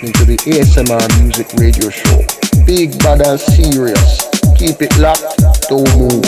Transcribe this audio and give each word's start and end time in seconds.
listening 0.00 0.12
to 0.12 0.24
the 0.24 0.36
ASMR 0.52 1.22
Music 1.22 1.52
Radio 1.54 1.90
Show. 1.90 2.64
Big 2.64 2.94
and 3.04 3.40
serious. 3.40 4.28
Keep 4.56 4.82
it 4.82 4.96
locked, 4.98 5.24
don't 5.68 5.90
move. 5.98 6.22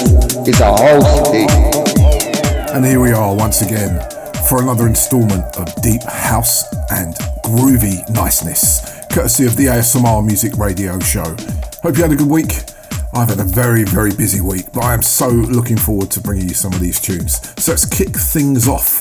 It's 0.49 0.58
a 0.58 0.74
house 0.74 1.31
day. 1.31 1.46
And 2.75 2.85
here 2.85 3.01
we 3.01 3.12
are 3.12 3.35
once 3.35 3.63
again 3.63 4.01
for 4.49 4.60
another 4.60 4.88
installment 4.88 5.45
of 5.56 5.72
deep 5.83 6.03
house 6.03 6.64
and 6.91 7.14
groovy 7.45 8.09
niceness, 8.10 9.06
courtesy 9.13 9.46
of 9.46 9.56
the 9.56 9.67
ASMR 9.67 10.27
Music 10.27 10.56
Radio 10.56 10.99
Show. 10.99 11.37
Hope 11.82 11.96
you 11.96 12.03
had 12.03 12.13
a 12.13 12.17
good 12.17 12.31
week. 12.31 12.64
I've 13.14 13.28
had 13.28 13.38
a 13.38 13.45
very, 13.45 13.85
very 13.85 14.10
busy 14.10 14.41
week, 14.41 14.67
but 14.73 14.82
I 14.82 14.95
am 14.95 15.03
so 15.03 15.28
looking 15.28 15.77
forward 15.77 16.10
to 16.12 16.20
bringing 16.20 16.48
you 16.48 16.55
some 16.55 16.73
of 16.73 16.80
these 16.80 17.00
tunes. 17.00 17.41
So 17.62 17.70
let's 17.73 17.88
kick 17.88 18.09
things 18.09 18.66
off 18.66 19.00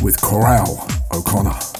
with 0.00 0.20
Coral 0.20 0.86
O'Connor. 1.12 1.75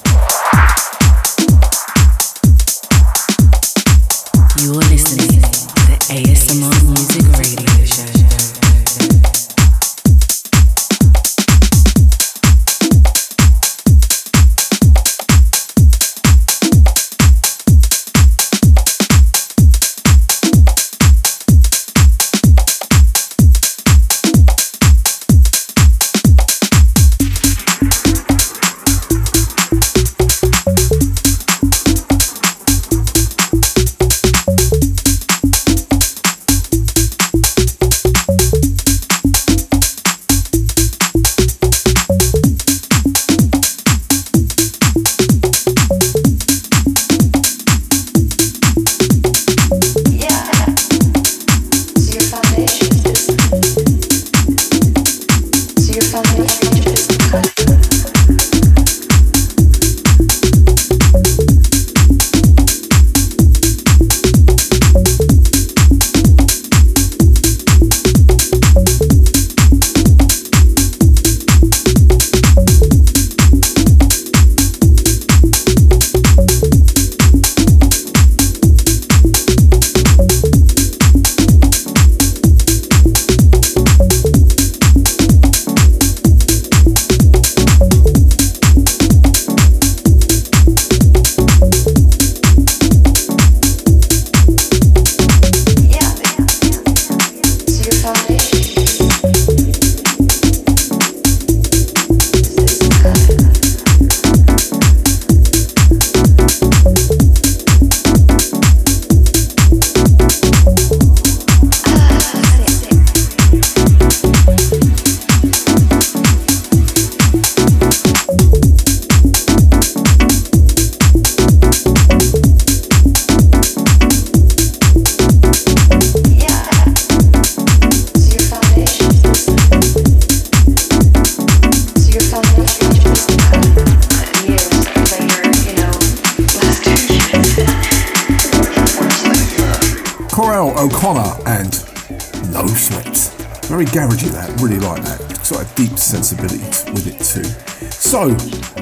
So, 148.27 148.33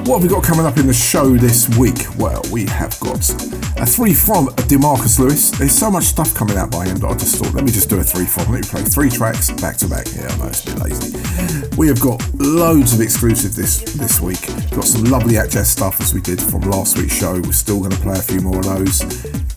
what 0.02 0.20
have 0.20 0.22
we 0.22 0.28
got 0.28 0.42
coming 0.42 0.66
up 0.66 0.76
in 0.76 0.88
the 0.88 0.92
show 0.92 1.36
this 1.36 1.68
week? 1.78 1.98
Well, 2.18 2.42
we 2.50 2.64
have 2.66 2.98
got 2.98 3.30
a 3.78 3.86
three 3.86 4.12
from 4.12 4.48
Demarkus 4.66 5.20
Lewis. 5.20 5.52
There's 5.52 5.72
so 5.72 5.88
much 5.88 6.04
stuff 6.04 6.34
coming 6.34 6.56
out 6.56 6.72
by 6.72 6.86
him 6.86 6.96
that 6.96 7.06
I 7.06 7.14
just 7.14 7.36
thought, 7.36 7.54
let 7.54 7.62
me 7.62 7.70
just 7.70 7.88
do 7.88 8.00
a 8.00 8.02
three 8.02 8.24
from. 8.24 8.50
Let 8.50 8.62
me 8.62 8.68
play 8.68 8.82
three 8.82 9.08
tracks 9.08 9.52
back 9.52 9.76
to 9.76 9.88
back. 9.88 10.06
Yeah, 10.16 10.26
I 10.28 10.36
know 10.38 10.46
it's 10.46 10.66
a 10.66 10.74
bit 10.74 10.82
lazy. 10.82 11.76
We 11.76 11.86
have 11.86 12.00
got 12.00 12.20
loads 12.34 12.92
of 12.92 13.00
exclusive 13.00 13.54
this 13.54 13.82
this 13.94 14.20
week. 14.20 14.42
Got 14.70 14.84
some 14.84 15.04
lovely 15.04 15.34
jazz 15.34 15.70
stuff 15.70 16.00
as 16.00 16.12
we 16.12 16.20
did 16.20 16.42
from 16.42 16.62
last 16.62 16.98
week's 16.98 17.14
show. 17.14 17.34
We're 17.34 17.52
still 17.52 17.78
going 17.78 17.92
to 17.92 18.00
play 18.00 18.18
a 18.18 18.22
few 18.22 18.40
more 18.40 18.58
of 18.58 18.64
those. 18.64 19.02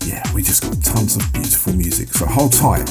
Yeah, 0.06 0.22
we 0.36 0.44
just 0.44 0.62
got 0.62 0.84
tons 0.84 1.16
of 1.16 1.34
beautiful 1.34 1.74
music. 1.74 2.10
So 2.10 2.28
hold 2.28 2.54
tight 2.54 2.88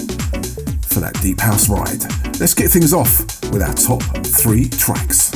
for 0.82 0.98
that 0.98 1.16
deep 1.22 1.38
house 1.38 1.68
ride. 1.68 2.02
Let's 2.40 2.54
get 2.54 2.70
things 2.70 2.92
off 2.92 3.20
with 3.52 3.62
our 3.62 3.74
top 3.74 4.02
three 4.26 4.68
tracks. 4.68 5.27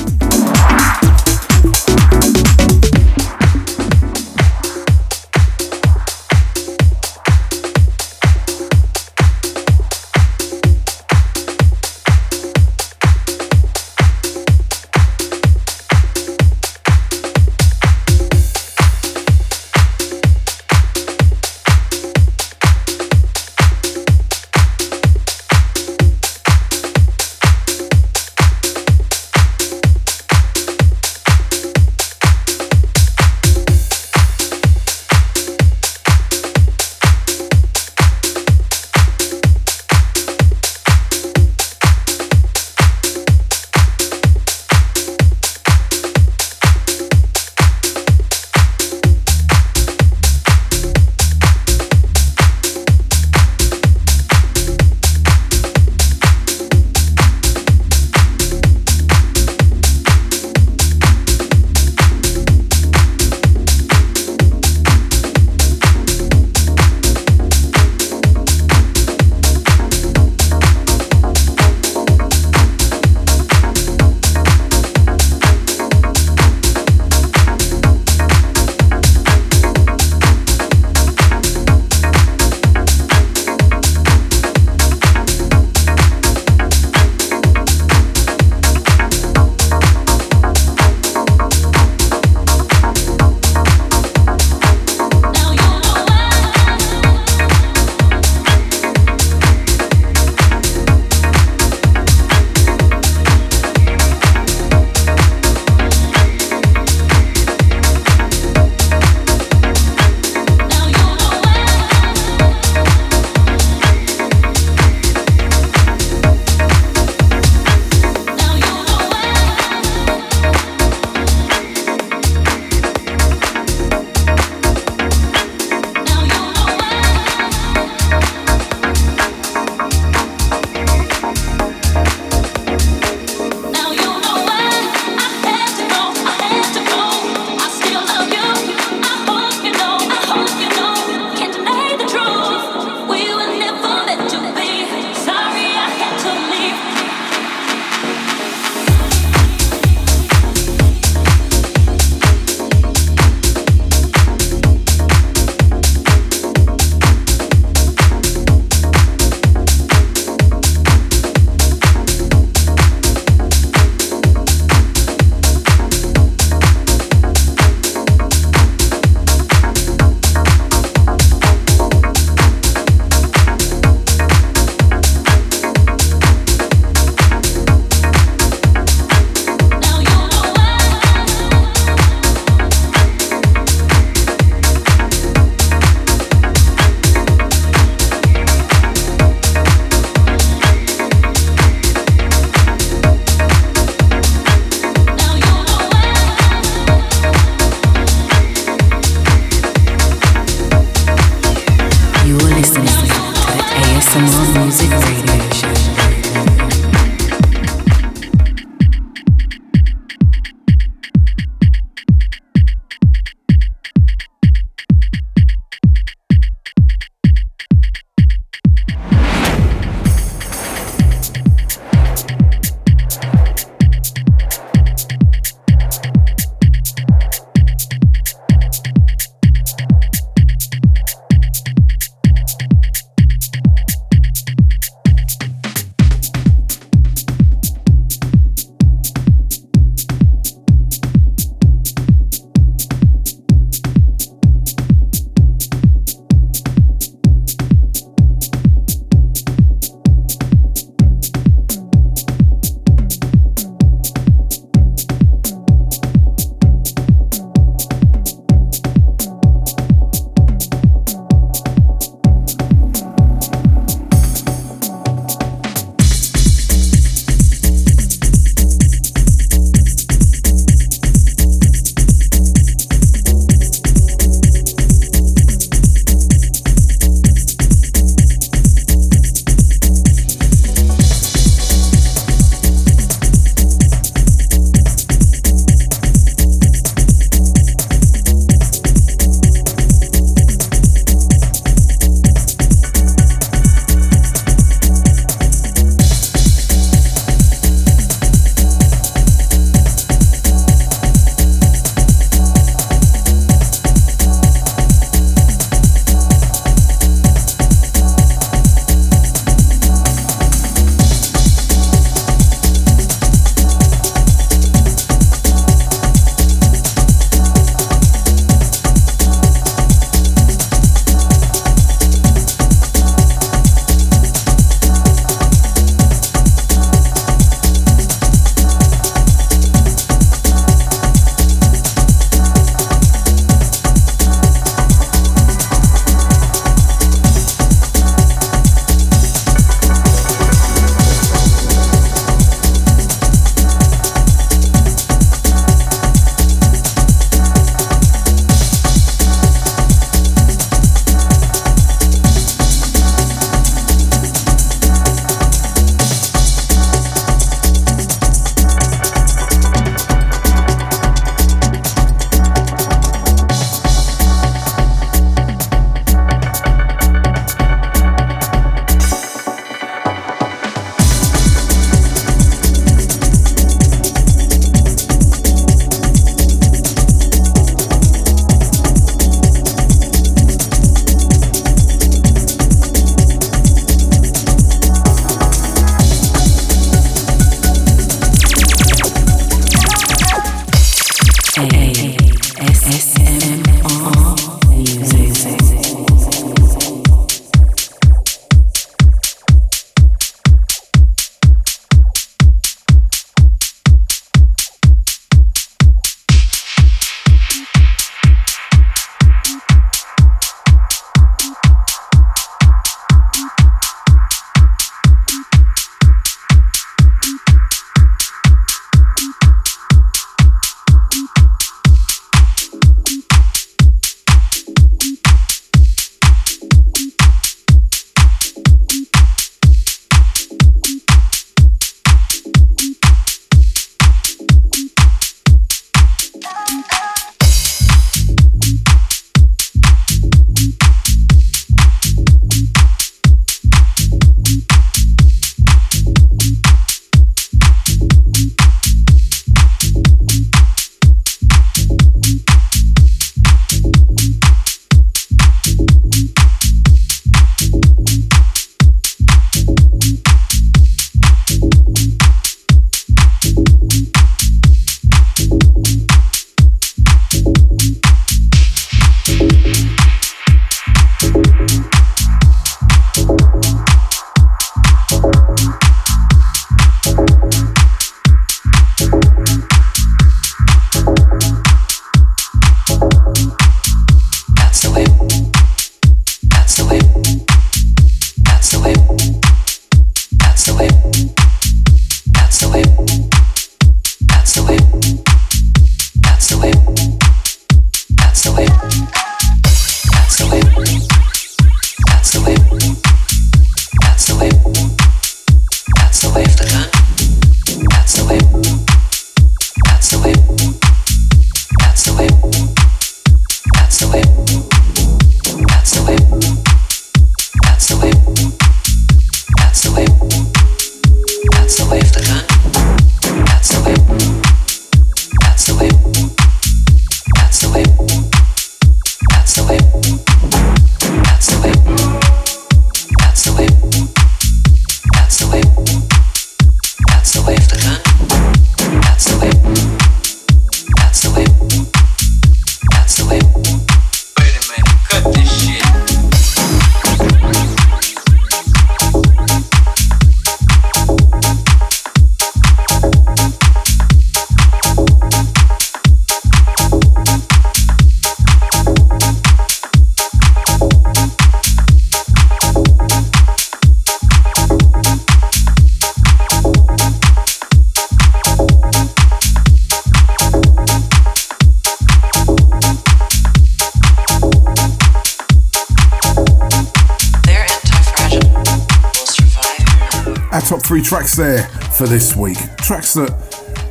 Tracks 581.33 581.37
there 581.37 581.91
for 581.93 582.07
this 582.07 582.37
week. 582.37 582.59
Tracks 582.77 583.15
that 583.15 583.31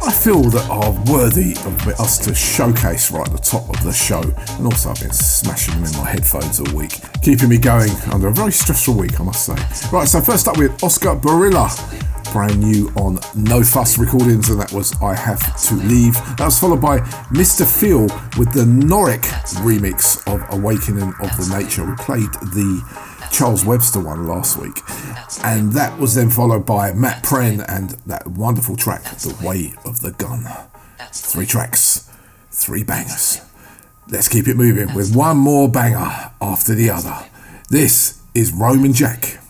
I 0.03 0.11
feel 0.11 0.43
that 0.43 0.69
are 0.69 0.91
worthy 1.11 1.53
of 1.65 1.87
us 1.99 2.19
to 2.25 2.35
showcase 2.35 3.09
right 3.11 3.25
at 3.25 3.33
the 3.33 3.39
top 3.39 3.67
of 3.69 3.83
the 3.83 3.91
show. 3.91 4.21
And 4.57 4.65
also, 4.65 4.91
I've 4.91 4.99
been 4.99 5.11
smashing 5.11 5.73
them 5.75 5.85
in 5.85 5.97
my 5.97 6.07
headphones 6.07 6.59
all 6.59 6.71
week, 6.75 6.99
keeping 7.23 7.49
me 7.49 7.57
going 7.57 7.89
under 8.11 8.27
a 8.27 8.31
very 8.31 8.51
stressful 8.51 8.95
week, 8.95 9.19
I 9.19 9.23
must 9.23 9.45
say. 9.45 9.55
Right, 9.91 10.07
so 10.07 10.21
first 10.21 10.47
up 10.47 10.57
with 10.57 10.83
Oscar 10.83 11.15
Barila, 11.15 11.71
brand 12.31 12.59
new 12.59 12.89
on 12.95 13.19
No 13.35 13.63
Fuss 13.63 13.97
Recordings, 13.97 14.49
and 14.49 14.59
that 14.59 14.71
was 14.71 14.93
I 15.01 15.15
Have 15.15 15.41
to 15.65 15.75
Leave. 15.75 16.15
That 16.37 16.45
was 16.45 16.59
followed 16.59 16.81
by 16.81 16.99
Mr. 17.31 17.65
Fiel 17.65 18.03
with 18.37 18.53
the 18.53 18.65
Norik 18.65 19.23
remix 19.63 20.21
of 20.31 20.43
Awakening 20.53 21.13
of 21.21 21.29
the 21.37 21.57
Nature. 21.57 21.85
We 21.85 21.95
played 21.95 22.31
the 22.53 23.10
Charles 23.31 23.65
Webster 23.65 23.99
one 23.99 24.27
last 24.27 24.57
week. 24.57 24.79
And 25.43 25.71
that 25.73 25.97
was 25.97 26.15
then 26.15 26.29
followed 26.29 26.65
by 26.65 26.93
Matt 26.93 27.23
Prehn 27.23 27.65
and 27.67 27.91
that 28.05 28.27
wonderful 28.27 28.75
track, 28.75 29.03
The 29.03 29.35
Way 29.43 29.73
of 29.85 30.01
the 30.01 30.11
Gun. 30.11 30.45
Three 31.11 31.45
tracks, 31.45 32.09
three 32.51 32.83
bangers. 32.83 33.41
Let's 34.09 34.27
keep 34.27 34.47
it 34.47 34.57
moving 34.57 34.93
with 34.93 35.15
one 35.15 35.37
more 35.37 35.69
banger 35.69 36.31
after 36.41 36.75
the 36.75 36.89
other. 36.89 37.25
This 37.69 38.21
is 38.33 38.51
Roman 38.51 38.93
Jack. 38.93 39.40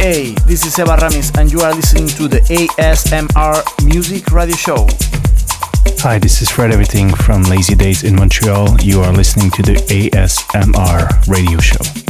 Hey, 0.00 0.30
this 0.46 0.64
is 0.64 0.78
Eva 0.78 0.96
Ramis, 0.96 1.38
and 1.38 1.52
you 1.52 1.60
are 1.60 1.74
listening 1.74 2.06
to 2.08 2.26
the 2.26 2.40
ASMR 2.48 3.84
Music 3.84 4.32
Radio 4.32 4.56
Show. 4.56 4.88
Hi, 5.98 6.18
this 6.18 6.40
is 6.40 6.48
Fred 6.48 6.72
Everything 6.72 7.12
from 7.12 7.42
Lazy 7.42 7.74
Days 7.74 8.02
in 8.02 8.16
Montreal. 8.16 8.80
You 8.80 9.02
are 9.02 9.12
listening 9.12 9.50
to 9.50 9.62
the 9.62 9.74
ASMR 9.74 11.28
Radio 11.28 11.58
Show. 11.58 12.09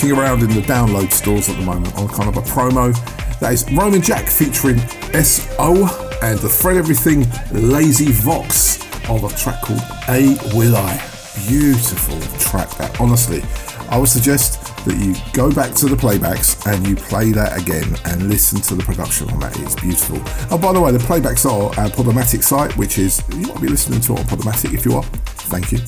Floating 0.00 0.18
around 0.18 0.42
in 0.42 0.48
the 0.48 0.62
download 0.62 1.12
stores 1.12 1.50
at 1.50 1.56
the 1.56 1.62
moment 1.62 1.94
on 1.98 2.08
kind 2.08 2.26
of 2.26 2.38
a 2.38 2.40
promo. 2.40 2.90
That 3.40 3.52
is 3.52 3.70
Roman 3.70 4.00
Jack 4.00 4.28
featuring 4.28 4.78
Es-Ow 5.12 6.18
and 6.22 6.38
the 6.38 6.48
Fred 6.48 6.78
Everything 6.78 7.26
Lazy 7.52 8.10
Vox 8.10 8.80
of 9.10 9.24
a 9.24 9.36
track 9.36 9.60
called 9.60 9.82
A 10.08 10.38
Will 10.56 10.74
I. 10.74 10.96
Beautiful 11.46 12.18
track 12.38 12.70
that 12.78 12.98
honestly 12.98 13.42
I 13.90 13.98
would 13.98 14.08
suggest 14.08 14.74
that 14.86 14.96
you 14.96 15.14
go 15.34 15.52
back 15.52 15.74
to 15.74 15.86
the 15.86 15.96
playbacks 15.96 16.66
and 16.66 16.86
you 16.86 16.96
play 16.96 17.32
that 17.32 17.60
again 17.60 17.94
and 18.06 18.30
listen 18.30 18.58
to 18.62 18.76
the 18.76 18.82
production 18.82 19.28
on 19.28 19.40
that. 19.40 19.60
It's 19.60 19.74
beautiful. 19.74 20.16
Oh, 20.50 20.56
by 20.56 20.72
the 20.72 20.80
way, 20.80 20.92
the 20.92 20.98
playbacks 20.98 21.44
are 21.44 21.78
our 21.78 21.90
Podomatic 21.90 22.42
site, 22.42 22.74
which 22.78 22.98
is, 22.98 23.22
you 23.36 23.48
might 23.48 23.60
be 23.60 23.68
listening 23.68 24.00
to 24.00 24.14
it 24.14 24.20
on 24.20 24.24
Podomatic 24.24 24.72
if 24.72 24.86
you 24.86 24.94
are. 24.94 25.02
Thank 25.02 25.72
you. 25.72 25.78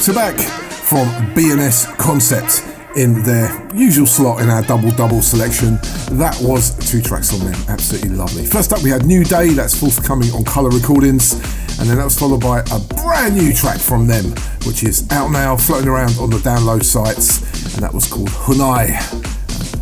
Back 0.00 0.06
to 0.06 0.14
back 0.14 0.40
from 0.70 1.34
B&S 1.34 1.84
Concept 1.96 2.64
in 2.96 3.22
their 3.22 3.68
usual 3.74 4.06
slot 4.06 4.40
in 4.40 4.48
our 4.48 4.62
double 4.62 4.90
double 4.92 5.20
selection. 5.20 5.74
That 6.12 6.34
was 6.40 6.74
two 6.90 7.02
tracks 7.02 7.34
on 7.34 7.40
them, 7.40 7.60
absolutely 7.68 8.16
lovely. 8.16 8.46
First 8.46 8.72
up, 8.72 8.82
we 8.82 8.88
had 8.88 9.04
New 9.04 9.24
Day, 9.24 9.50
that's 9.50 9.78
forthcoming 9.78 10.30
on 10.30 10.42
Colour 10.44 10.70
Recordings, 10.70 11.34
and 11.78 11.86
then 11.86 11.98
that 11.98 12.04
was 12.04 12.18
followed 12.18 12.40
by 12.40 12.60
a 12.60 12.80
brand 13.02 13.36
new 13.36 13.52
track 13.52 13.78
from 13.78 14.06
them, 14.06 14.24
which 14.64 14.84
is 14.84 15.06
out 15.10 15.30
now, 15.32 15.54
floating 15.54 15.88
around 15.88 16.16
on 16.18 16.30
the 16.30 16.38
download 16.38 16.82
sites, 16.82 17.42
and 17.74 17.82
that 17.82 17.92
was 17.92 18.10
called 18.10 18.30
Hunai. 18.30 18.88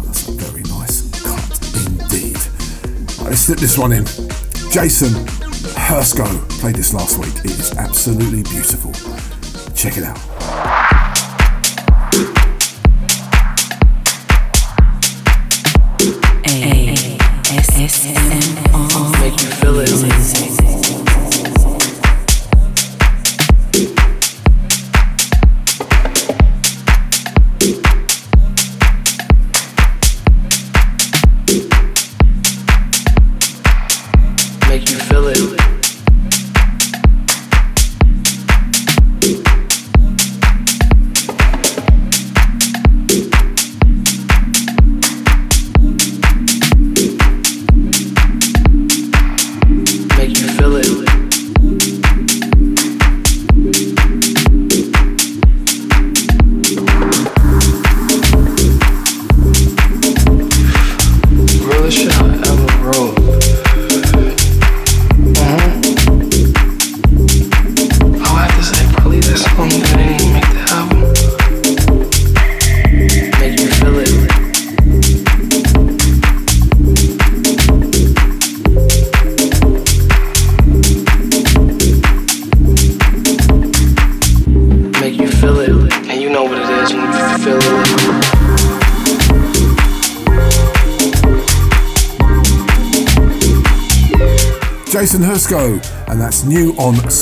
That's 0.04 0.26
a 0.26 0.32
very 0.32 0.62
nice 0.62 1.08
cut 1.22 1.86
indeed. 1.86 2.38
Right, 3.20 3.30
let's 3.30 3.42
slip 3.42 3.60
this 3.60 3.78
one 3.78 3.92
in. 3.92 4.04
Jason 4.72 5.10
Hersco 5.78 6.26
played 6.58 6.74
this 6.74 6.92
last 6.92 7.18
week. 7.18 7.36
It 7.44 7.52
is 7.52 7.72
absolutely 7.76 8.42
beautiful. 8.42 8.92
Check 9.78 9.96
it 9.96 10.02
out. 10.02 10.27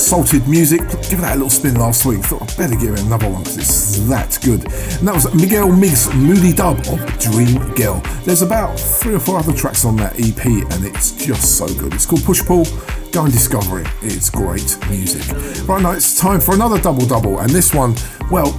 Salted 0.06 0.46
Music. 0.46 0.78
Give 1.10 1.20
that 1.20 1.32
a 1.32 1.34
little 1.34 1.50
spin 1.50 1.74
last 1.74 2.06
week. 2.06 2.20
Thought 2.20 2.42
I'd 2.42 2.56
better 2.56 2.76
give 2.76 2.92
it 2.92 3.00
another 3.00 3.28
one 3.28 3.42
because 3.42 3.58
it's 3.58 4.08
that 4.08 4.38
good. 4.44 4.62
And 5.00 5.08
that 5.08 5.12
was 5.12 5.34
Miguel 5.34 5.66
Migs 5.66 6.14
Moody 6.14 6.52
Dub 6.52 6.78
of 6.86 7.18
Dream 7.18 7.58
Girl. 7.74 8.00
There's 8.24 8.42
about 8.42 8.78
three 8.78 9.16
or 9.16 9.18
four 9.18 9.36
other 9.36 9.52
tracks 9.52 9.84
on 9.84 9.96
that 9.96 10.14
EP, 10.20 10.46
and 10.46 10.84
it's 10.84 11.10
just 11.10 11.58
so 11.58 11.66
good. 11.74 11.92
It's 11.92 12.06
called 12.06 12.22
Push 12.22 12.44
Pull. 12.44 12.66
Go 13.10 13.24
and 13.24 13.32
discover 13.32 13.80
it. 13.80 13.88
It's 14.00 14.30
great 14.30 14.78
music. 14.88 15.26
Right 15.66 15.82
now, 15.82 15.90
it's 15.90 16.16
time 16.16 16.40
for 16.40 16.54
another 16.54 16.80
double 16.80 17.04
double, 17.04 17.40
and 17.40 17.50
this 17.50 17.74
one, 17.74 17.96
well, 18.30 18.52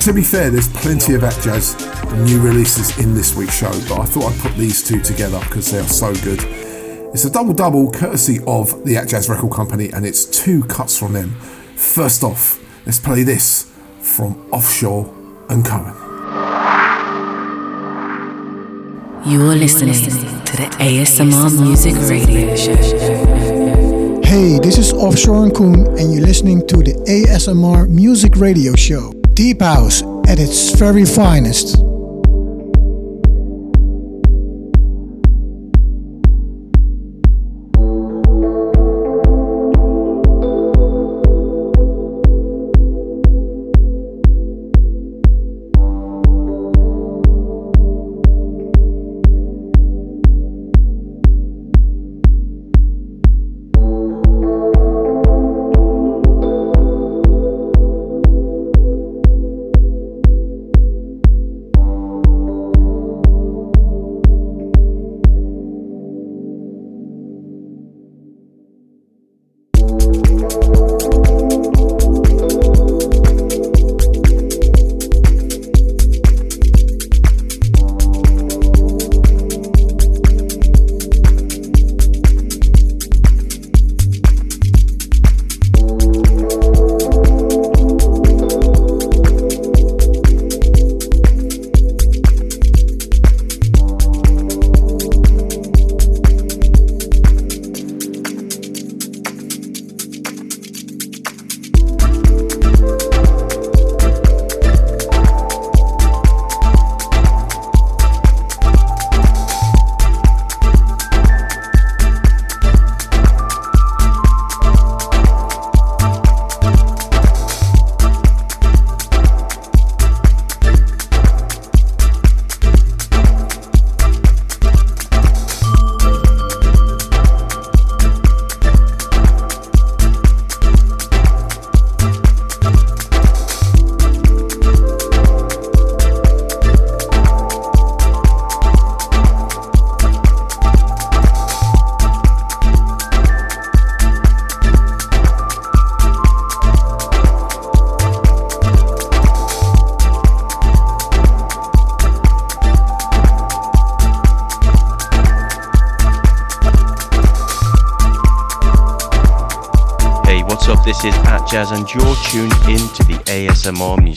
to 0.00 0.12
be 0.12 0.24
fair, 0.24 0.50
there's 0.50 0.68
plenty 0.68 1.14
of 1.14 1.20
that 1.20 1.34
Atjazz 1.34 2.26
new 2.26 2.40
releases 2.40 2.98
in 2.98 3.14
this 3.14 3.36
week's 3.36 3.56
show, 3.56 3.70
but 3.88 4.00
I 4.00 4.04
thought 4.04 4.32
I'd 4.32 4.40
put 4.40 4.56
these 4.56 4.82
two 4.82 5.00
together 5.00 5.38
because 5.44 5.70
they 5.70 5.78
are 5.78 5.86
so 5.86 6.12
good. 6.24 6.57
It's 7.12 7.24
a 7.24 7.30
double 7.30 7.54
double 7.54 7.90
courtesy 7.90 8.38
of 8.46 8.84
the 8.84 8.96
Atjazz 8.96 9.30
Record 9.30 9.50
Company, 9.52 9.90
and 9.92 10.04
it's 10.04 10.26
two 10.26 10.62
cuts 10.64 10.98
from 10.98 11.14
them. 11.14 11.30
First 11.74 12.22
off, 12.22 12.60
let's 12.84 13.00
play 13.00 13.22
this 13.22 13.72
from 14.00 14.46
Offshore 14.52 15.06
and 15.48 15.64
Coen. 15.64 15.94
You're 19.24 19.56
listening 19.56 19.94
to 19.94 20.56
the 20.56 20.68
ASMR 20.78 21.60
Music 21.60 21.94
Radio 22.10 22.54
Show. 22.54 24.22
Hey 24.22 24.28
Hey, 24.28 24.58
this 24.58 24.76
is 24.76 24.92
Offshore 24.92 25.44
and 25.44 25.52
Coen, 25.52 25.98
and 25.98 26.12
you're 26.12 26.26
listening 26.26 26.66
to 26.66 26.76
the 26.76 26.92
ASMR 27.08 27.88
Music 27.88 28.36
Radio 28.36 28.74
Show. 28.74 29.12
Deep 29.32 29.62
House 29.62 30.02
at 30.28 30.38
its 30.38 30.78
very 30.78 31.06
finest. 31.06 31.87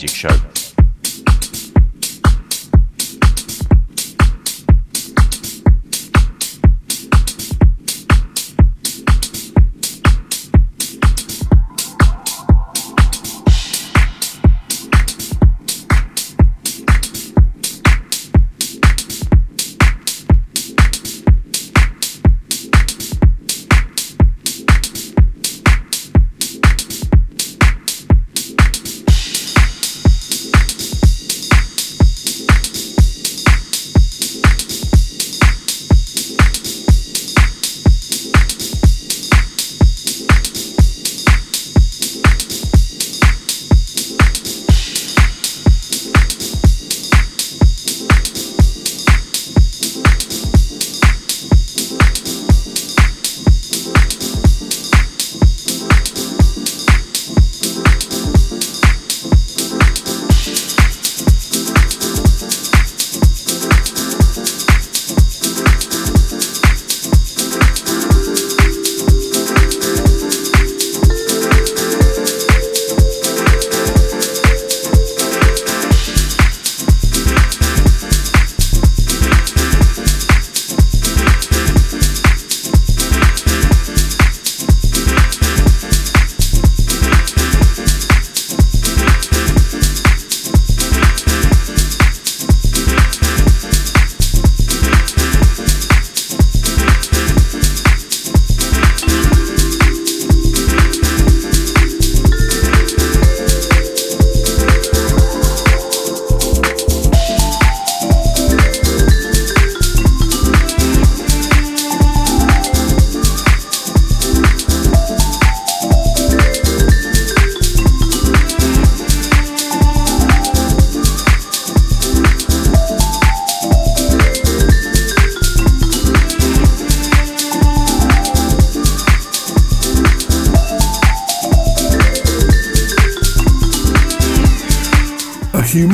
Music 0.01 0.17
Show. 0.17 0.30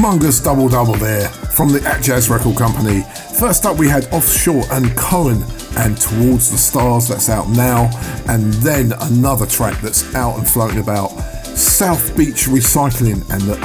Humongous 0.07 0.41
double 0.41 0.69
double 0.69 0.93
there 0.93 1.27
from 1.27 1.67
the 1.67 1.79
Atjazz 1.79 2.29
Record 2.29 2.55
Company. 2.55 3.03
First 3.37 3.65
up, 3.65 3.77
we 3.77 3.89
had 3.89 4.05
Offshore 4.13 4.63
and 4.71 4.85
Coen 4.91 5.43
and 5.77 5.97
Towards 5.97 6.49
the 6.49 6.57
Stars, 6.57 7.09
that's 7.09 7.29
out 7.29 7.49
now. 7.49 7.89
And 8.29 8.53
then 8.63 8.93
another 9.01 9.45
track 9.45 9.81
that's 9.81 10.15
out 10.15 10.37
and 10.37 10.47
floating 10.47 10.79
about 10.79 11.09
South 11.57 12.15
Beach 12.15 12.45
Recycling 12.45 13.29
and 13.33 13.41
the 13.41 13.55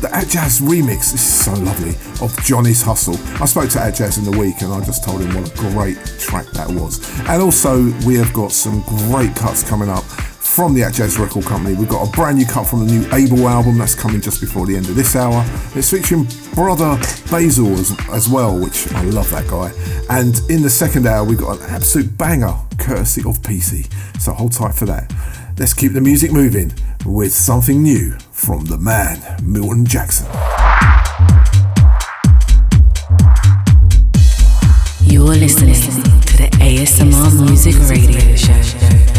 the 0.00 0.06
Atjazz 0.08 0.62
remix 0.62 1.10
this 1.12 1.14
is 1.14 1.44
so 1.44 1.52
lovely 1.54 1.90
of 2.24 2.34
Johnny's 2.44 2.80
Hustle. 2.80 3.16
I 3.42 3.46
spoke 3.46 3.68
to 3.70 3.78
Atjazz 3.78 4.16
in 4.16 4.30
the 4.30 4.38
week 4.38 4.62
and 4.62 4.72
I 4.72 4.82
just 4.84 5.02
told 5.02 5.20
him 5.22 5.34
what 5.34 5.50
a 5.50 5.56
great 5.56 5.96
track 6.20 6.46
that 6.52 6.68
was. 6.68 7.00
And 7.28 7.42
also, 7.42 7.82
we 8.06 8.14
have 8.14 8.32
got 8.32 8.52
some 8.52 8.82
great 8.82 9.34
cuts 9.34 9.68
coming 9.68 9.88
up 9.88 10.04
from 10.50 10.74
the 10.74 10.80
Atjazz 10.80 11.18
Record 11.18 11.44
Company. 11.44 11.76
We've 11.76 11.88
got 11.88 12.08
a 12.08 12.10
brand 12.10 12.36
new 12.36 12.44
cut 12.44 12.66
from 12.66 12.84
the 12.84 12.92
new 12.92 13.06
Abel 13.14 13.48
album 13.48 13.78
that's 13.78 13.94
coming 13.94 14.20
just 14.20 14.40
before 14.40 14.66
the 14.66 14.76
end 14.76 14.88
of 14.88 14.96
this 14.96 15.14
hour. 15.14 15.44
It's 15.76 15.90
featuring 15.90 16.26
brother 16.54 16.96
Basil 17.30 17.72
as, 17.74 17.96
as 18.10 18.28
well, 18.28 18.58
which 18.58 18.92
I 18.92 19.02
love 19.04 19.30
that 19.30 19.46
guy. 19.46 19.72
And 20.10 20.40
in 20.50 20.62
the 20.62 20.70
second 20.70 21.06
hour, 21.06 21.24
we've 21.24 21.38
got 21.38 21.60
an 21.60 21.70
absolute 21.70 22.18
banger 22.18 22.54
courtesy 22.78 23.22
of 23.26 23.42
Peacey. 23.44 23.86
So 24.18 24.32
hold 24.32 24.52
tight 24.52 24.74
for 24.74 24.86
that. 24.86 25.12
Let's 25.56 25.72
keep 25.72 25.92
the 25.92 26.00
music 26.00 26.32
moving 26.32 26.72
with 27.06 27.32
something 27.32 27.82
new 27.82 28.18
from 28.32 28.64
the 28.64 28.76
man, 28.76 29.18
Milton 29.42 29.86
Jackson. 29.86 30.26
You're 35.00 35.36
listening 35.36 35.74
to 35.74 36.36
the 36.36 36.48
ASMR 36.58 37.46
Music 37.46 37.76
Radio 37.88 38.34
Show. 38.34 39.09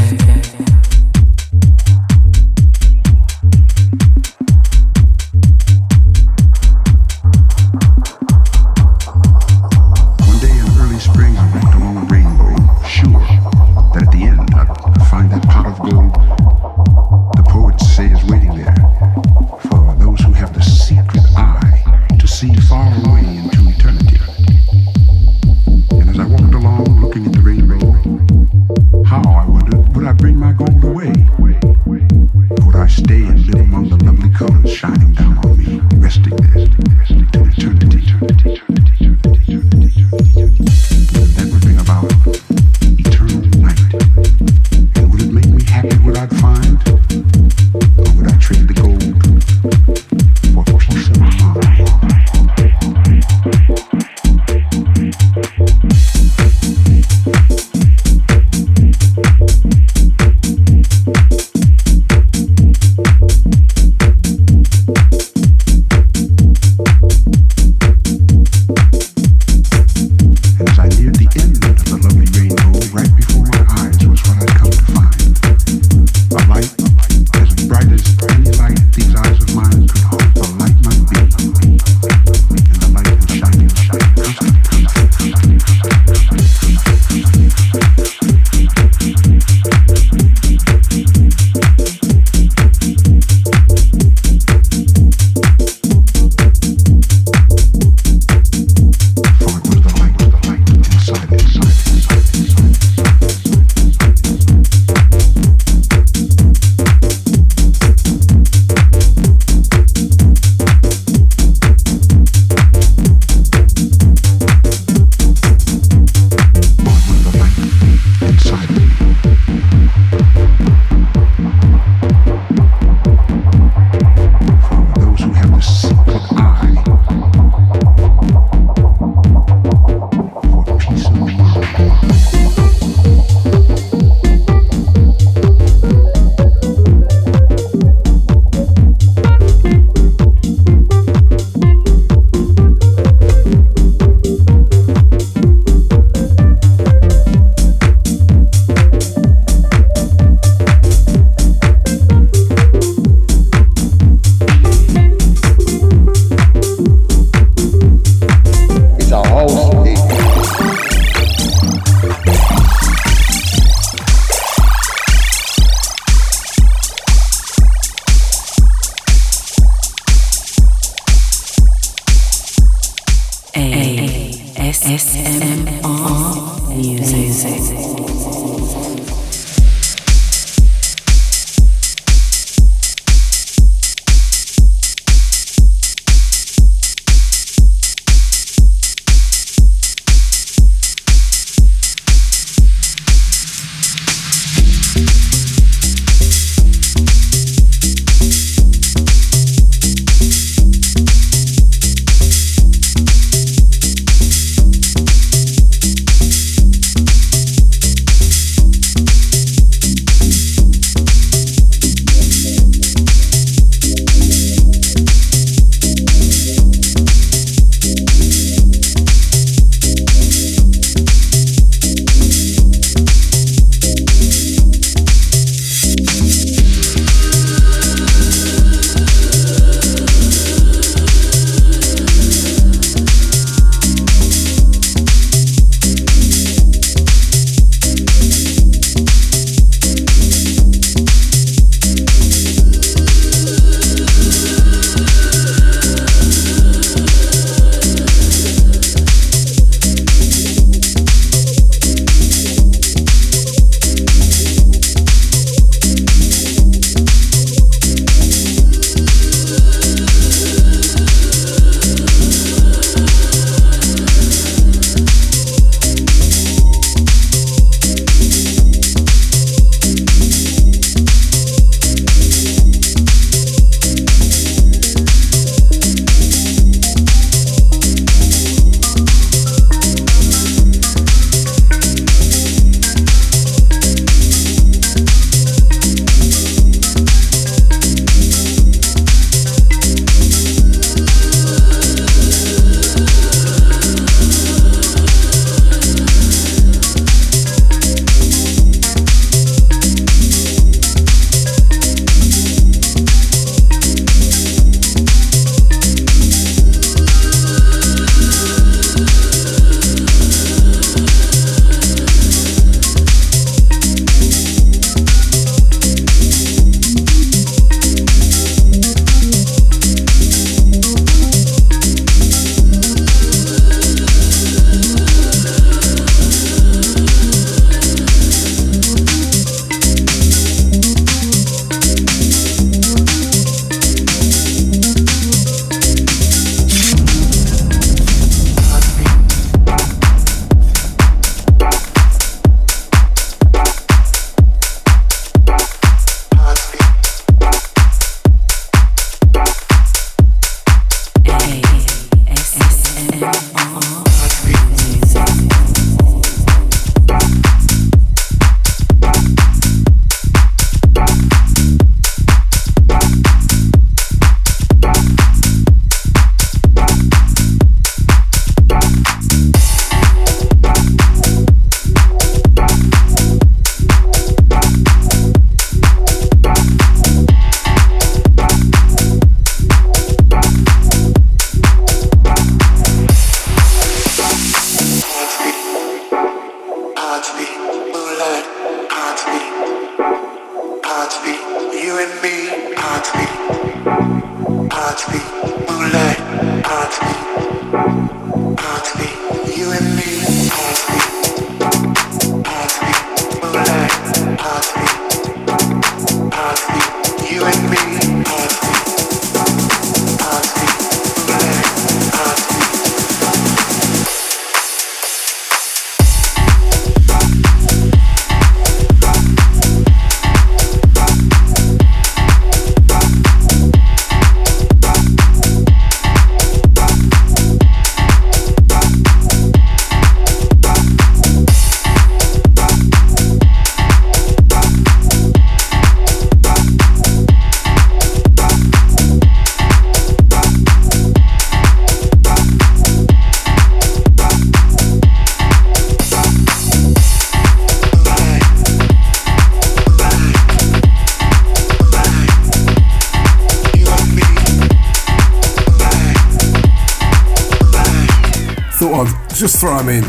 Just 459.42 459.60
throw 459.60 459.76
them 459.76 459.90
in 459.90 460.04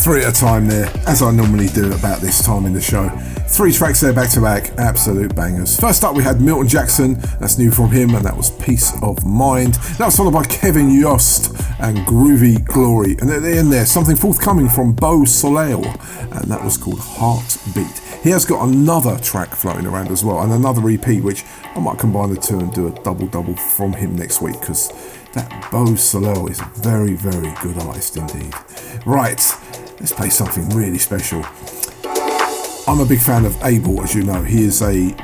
three 0.00 0.24
at 0.24 0.34
a 0.34 0.40
time 0.40 0.66
there, 0.66 0.90
as 1.06 1.20
I 1.20 1.30
normally 1.30 1.66
do 1.66 1.92
about 1.92 2.22
this 2.22 2.42
time 2.42 2.64
in 2.64 2.72
the 2.72 2.80
show. 2.80 3.10
Three 3.46 3.70
tracks 3.70 4.00
there 4.00 4.14
back 4.14 4.30
to 4.30 4.40
back, 4.40 4.70
absolute 4.78 5.36
bangers. 5.36 5.78
First 5.78 6.04
up, 6.04 6.16
we 6.16 6.22
had 6.22 6.40
Milton 6.40 6.68
Jackson, 6.68 7.14
that's 7.38 7.58
new 7.58 7.70
from 7.70 7.90
him, 7.90 8.14
and 8.14 8.24
that 8.24 8.34
was 8.34 8.50
Peace 8.50 8.94
of 9.02 9.26
Mind. 9.26 9.74
That 9.98 10.06
was 10.06 10.16
followed 10.16 10.32
by 10.32 10.44
Kevin 10.44 10.90
Yost 10.90 11.50
and 11.80 11.98
Groovy 12.06 12.64
Glory. 12.64 13.14
And 13.20 13.28
at 13.28 13.42
the 13.42 13.58
end 13.58 13.70
there, 13.70 13.84
something 13.84 14.16
forthcoming 14.16 14.70
from 14.70 14.94
Beau 14.94 15.26
Soleil, 15.26 15.84
and 15.84 16.50
that 16.50 16.64
was 16.64 16.78
called 16.78 17.00
Heartbeat. 17.00 17.98
He 18.22 18.30
has 18.30 18.46
got 18.46 18.66
another 18.66 19.18
track 19.18 19.50
floating 19.50 19.84
around 19.84 20.08
as 20.08 20.24
well, 20.24 20.40
and 20.40 20.50
another 20.50 20.88
EP, 20.88 21.22
which 21.22 21.44
I 21.76 21.80
might 21.80 21.98
combine 21.98 22.32
the 22.32 22.40
two 22.40 22.58
and 22.58 22.72
do 22.72 22.88
a 22.88 23.02
double 23.02 23.26
double 23.26 23.54
from 23.54 23.92
him 23.92 24.16
next 24.16 24.40
week 24.40 24.58
because 24.60 24.90
that 25.34 25.70
Beau 25.70 25.94
Soleil 25.94 26.48
is 26.48 26.60
a 26.60 26.70
very, 26.76 27.14
very 27.14 27.52
good 27.62 27.78
artist 27.82 28.16
indeed. 28.16 28.54
Right, 29.06 29.40
let's 30.00 30.12
play 30.12 30.30
something 30.30 30.68
really 30.70 30.98
special. 30.98 31.44
I'm 32.86 33.00
a 33.00 33.06
big 33.06 33.20
fan 33.20 33.44
of 33.44 33.56
Abel, 33.64 34.02
as 34.02 34.14
you 34.14 34.22
know. 34.22 34.42
He 34.42 34.64
is 34.64 34.82
a 34.82 35.14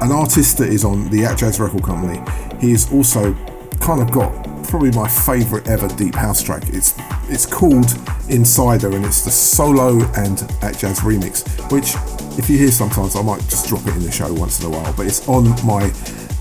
an 0.00 0.10
artist 0.10 0.58
that 0.58 0.68
is 0.68 0.84
on 0.84 1.08
the 1.10 1.22
Atjazz 1.22 1.60
Record 1.60 1.84
Company. 1.84 2.20
He 2.60 2.72
is 2.72 2.92
also 2.92 3.34
kind 3.80 4.00
of 4.00 4.10
got 4.10 4.32
probably 4.68 4.90
my 4.90 5.08
favourite 5.08 5.68
ever 5.68 5.88
deep 5.88 6.14
house 6.14 6.42
track. 6.42 6.62
It's 6.68 6.94
it's 7.28 7.46
called 7.46 7.86
Insider 8.28 8.94
and 8.94 9.04
it's 9.04 9.24
the 9.24 9.30
solo 9.30 9.92
and 10.16 10.38
Atjazz 10.62 11.00
remix, 11.00 11.44
which 11.70 11.94
if 12.38 12.50
you 12.50 12.58
hear 12.58 12.70
sometimes 12.70 13.16
I 13.16 13.22
might 13.22 13.40
just 13.42 13.68
drop 13.68 13.86
it 13.86 13.94
in 13.94 14.02
the 14.02 14.10
show 14.12 14.32
once 14.32 14.60
in 14.60 14.66
a 14.66 14.70
while, 14.70 14.92
but 14.94 15.06
it's 15.06 15.28
on 15.28 15.44
my 15.64 15.90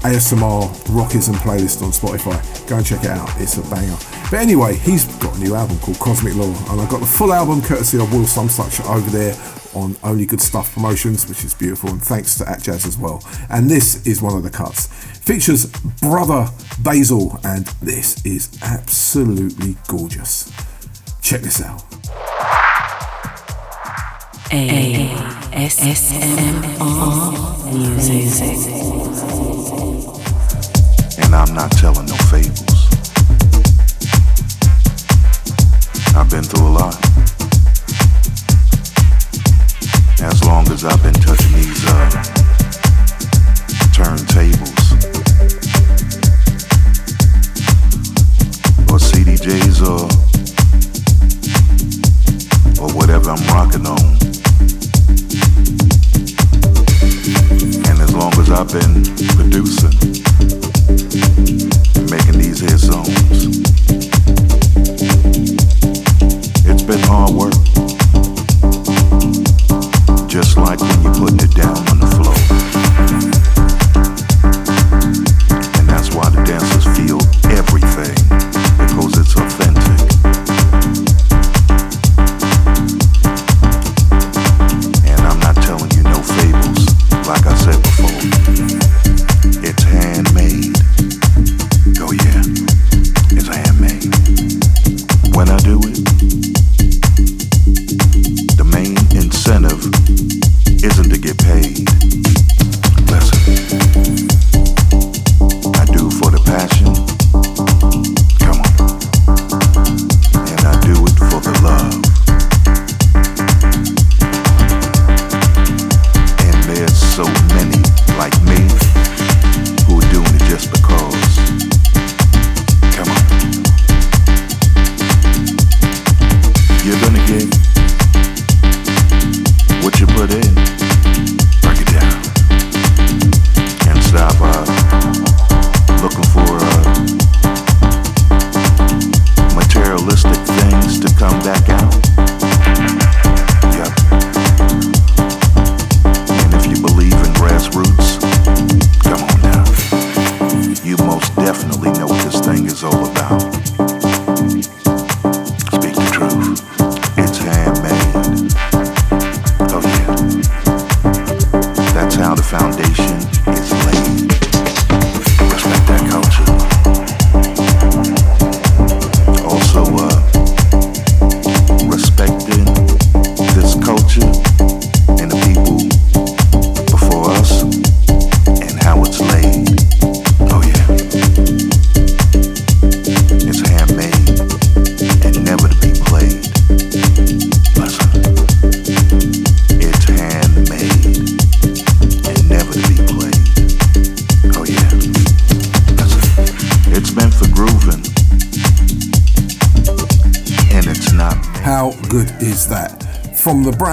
ASMR 0.04 0.70
Rockism 0.88 1.36
playlist 1.36 1.82
on 1.82 1.92
Spotify. 1.92 2.68
Go 2.68 2.78
and 2.78 2.86
check 2.86 3.04
it 3.04 3.12
out, 3.12 3.30
it's 3.40 3.58
a 3.58 3.62
banger. 3.70 3.98
But 4.34 4.42
anyway, 4.42 4.74
he's 4.78 5.06
got 5.18 5.36
a 5.36 5.40
new 5.40 5.54
album 5.54 5.78
called 5.78 6.00
Cosmic 6.00 6.34
Law, 6.34 6.52
and 6.72 6.82
I've 6.82 6.90
got 6.90 7.02
the 7.02 7.06
full 7.06 7.32
album 7.32 7.62
courtesy 7.62 8.00
of 8.00 8.12
Will 8.12 8.26
Such 8.26 8.82
over 8.88 9.08
there 9.12 9.36
on 9.76 9.96
Only 10.04 10.26
Good 10.26 10.42
Stuff 10.42 10.74
Promotions, 10.74 11.30
which 11.30 11.46
is 11.46 11.54
beautiful, 11.54 11.92
and 11.92 12.02
thanks 12.02 12.36
to 12.40 12.44
Atjazz 12.46 12.88
as 12.88 12.98
well. 12.98 13.24
And 13.52 13.70
this 13.70 14.08
is 14.08 14.24
one 14.24 14.36
of 14.36 14.42
the 14.42 14.50
cuts. 14.50 14.88
Features 15.20 15.68
Brother 16.02 16.50
Basil, 16.80 17.40
and 17.44 17.68
this 17.84 18.26
is 18.26 18.50
absolutely 18.64 19.78
gorgeous. 19.88 20.52
Check 21.22 21.42
this 21.42 21.62
out. 21.62 21.84
ASMR 24.50 25.70
music 27.72 28.94
and 31.20 31.36
I'm 31.36 31.54
not 31.54 31.72
telling 31.72 32.08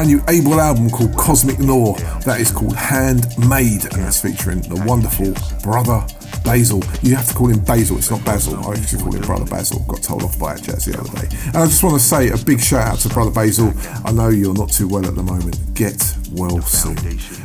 brand 0.00 0.12
new 0.12 0.24
Abel 0.28 0.58
album 0.58 0.88
called 0.88 1.14
Cosmic 1.14 1.58
Noir, 1.58 1.94
that 2.24 2.40
is 2.40 2.50
called 2.50 2.74
Handmade, 2.74 3.84
and 3.84 4.02
that's 4.02 4.22
featuring 4.22 4.62
the 4.62 4.82
wonderful 4.86 5.34
brother 5.62 6.06
Basil. 6.42 6.82
You 7.02 7.16
have 7.16 7.28
to 7.28 7.34
call 7.34 7.48
him 7.48 7.60
Basil, 7.60 7.98
it's 7.98 8.10
not 8.10 8.24
Basil. 8.24 8.56
I 8.64 8.76
used 8.76 8.88
to 8.90 8.96
call 8.96 9.14
him 9.14 9.20
Brother 9.20 9.44
Basil. 9.44 9.80
Got 9.80 10.02
told 10.02 10.22
off 10.22 10.38
by 10.38 10.56
Atjazz 10.56 10.90
the 10.90 10.98
other 10.98 11.10
day. 11.20 11.28
And 11.48 11.56
I 11.58 11.66
just 11.66 11.82
want 11.82 11.96
to 11.96 12.00
say 12.00 12.30
a 12.30 12.38
big 12.38 12.60
shout 12.60 12.94
out 12.94 12.98
to 13.00 13.10
Brother 13.10 13.30
Basil. 13.30 13.74
I 14.02 14.12
know 14.12 14.28
you're 14.30 14.54
not 14.54 14.70
too 14.70 14.88
well 14.88 15.04
at 15.04 15.16
the 15.16 15.22
moment. 15.22 15.58
Get 15.74 16.16
well 16.32 16.62
soon. 16.62 16.96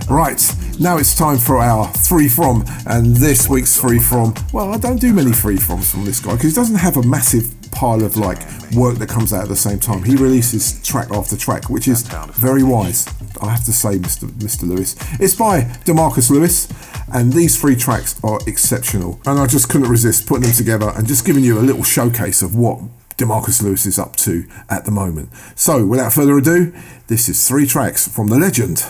Right, 0.10 0.42
now 0.80 0.98
it's 0.98 1.14
time 1.18 1.38
for 1.38 1.58
our 1.58 1.92
three 1.92 2.30
from, 2.30 2.64
and 2.86 3.18
this 3.18 3.50
week's 3.50 3.76
three 3.78 4.00
from. 4.00 4.34
Well, 4.54 4.74
I 4.74 4.78
don't 4.78 5.02
do 5.02 5.14
many 5.14 5.34
free 5.34 5.58
froms 5.58 5.92
from 5.92 6.06
this 6.06 6.22
guy 6.22 6.34
because 6.36 6.52
he 6.52 6.56
doesn't 6.56 6.78
have 6.78 6.96
a 6.96 7.04
massive 7.04 7.54
pile 7.76 8.04
of 8.04 8.16
like 8.16 8.40
work 8.74 8.98
that 8.98 9.10
comes 9.10 9.34
out 9.34 9.44
at 9.44 9.50
the 9.50 9.56
same 9.56 9.80
time. 9.80 10.04
He 10.04 10.16
releases 10.16 10.82
track 10.84 11.12
after 11.12 11.38
track, 11.38 11.70
which 11.70 11.88
is 11.88 12.05
very 12.36 12.64
wise. 12.64 13.08
I 13.42 13.52
have 13.52 13.66
to 13.66 13.74
say, 13.74 13.98
Mr. 13.98 14.28
Mr. 14.30 14.64
Lewis. 14.64 14.96
It's 15.20 15.36
by 15.36 15.62
Demarkus 15.86 16.30
Lewis, 16.30 16.68
and 17.14 17.34
these 17.34 17.60
three 17.60 17.76
tracks 17.76 18.20
are 18.24 18.40
exceptional. 18.48 19.20
And 19.26 19.40
I 19.40 19.48
just 19.48 19.70
couldn't 19.70 19.90
resist 19.90 20.28
putting 20.28 20.44
them 20.44 20.54
together 20.54 20.92
and 20.96 21.08
just 21.08 21.26
giving 21.26 21.44
you 21.44 21.60
a 21.60 21.62
little 21.62 21.84
showcase 21.84 22.42
of 22.42 22.56
what 22.56 22.80
Demarkus 23.18 23.62
Lewis 23.62 23.86
is 23.86 23.98
up 23.98 24.16
to 24.18 24.46
at 24.70 24.86
the 24.86 24.92
moment. 24.92 25.30
So, 25.56 25.86
without 25.86 26.14
further 26.14 26.38
ado, 26.38 26.74
this 27.08 27.30
is 27.30 27.48
three 27.48 27.66
tracks 27.66 28.08
from 28.08 28.28
the 28.28 28.38
legend 28.38 28.86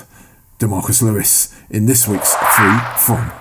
Demarkus 0.59 1.01
Lewis 1.01 1.55
in 1.69 1.85
this 1.85 2.07
week's 2.07 2.33
Free 2.33 2.79
From. 2.97 3.31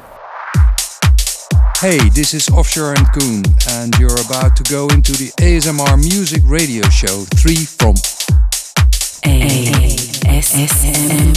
Hey, 1.79 2.09
this 2.11 2.33
is 2.33 2.49
Offshore 2.49 2.95
and 2.95 3.07
Coen, 3.09 3.45
and 3.81 3.95
you're 3.99 4.21
about 4.27 4.57
to 4.57 4.63
go 4.73 4.89
into 4.89 5.13
the 5.13 5.31
ASMR 5.39 5.99
Music 5.99 6.43
Radio 6.47 6.89
Show 6.89 7.25
3 7.35 7.57
from 7.57 7.95
ASMR 10.55 11.35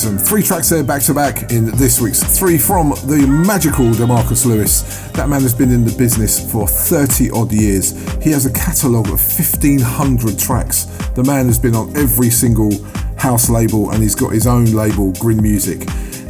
threesome. 0.00 0.18
Three 0.18 0.42
tracks 0.42 0.70
there 0.70 0.82
back 0.82 1.02
to 1.02 1.12
back 1.12 1.52
in 1.52 1.66
this 1.76 2.00
week's 2.00 2.22
Three 2.22 2.56
from 2.58 2.90
the 3.04 3.26
magical 3.26 3.86
Demarkus 3.86 4.46
Lewis. 4.46 4.82
That 5.10 5.28
man 5.28 5.42
has 5.42 5.52
been 5.52 5.70
in 5.70 5.84
the 5.84 5.94
business 5.98 6.50
for 6.50 6.66
30 6.66 7.30
odd 7.32 7.52
years. 7.52 7.90
He 8.22 8.30
has 8.30 8.46
a 8.46 8.52
catalogue 8.52 9.08
of 9.08 9.20
1,500 9.20 10.38
tracks. 10.38 10.84
The 11.14 11.24
man 11.24 11.46
has 11.46 11.58
been 11.58 11.74
on 11.74 11.94
every 11.96 12.30
single 12.30 12.70
house 13.18 13.50
label 13.50 13.90
and 13.90 14.02
he's 14.02 14.14
got 14.14 14.32
his 14.32 14.46
own 14.46 14.66
label, 14.66 15.12
Grin 15.14 15.42
Music. 15.42 15.82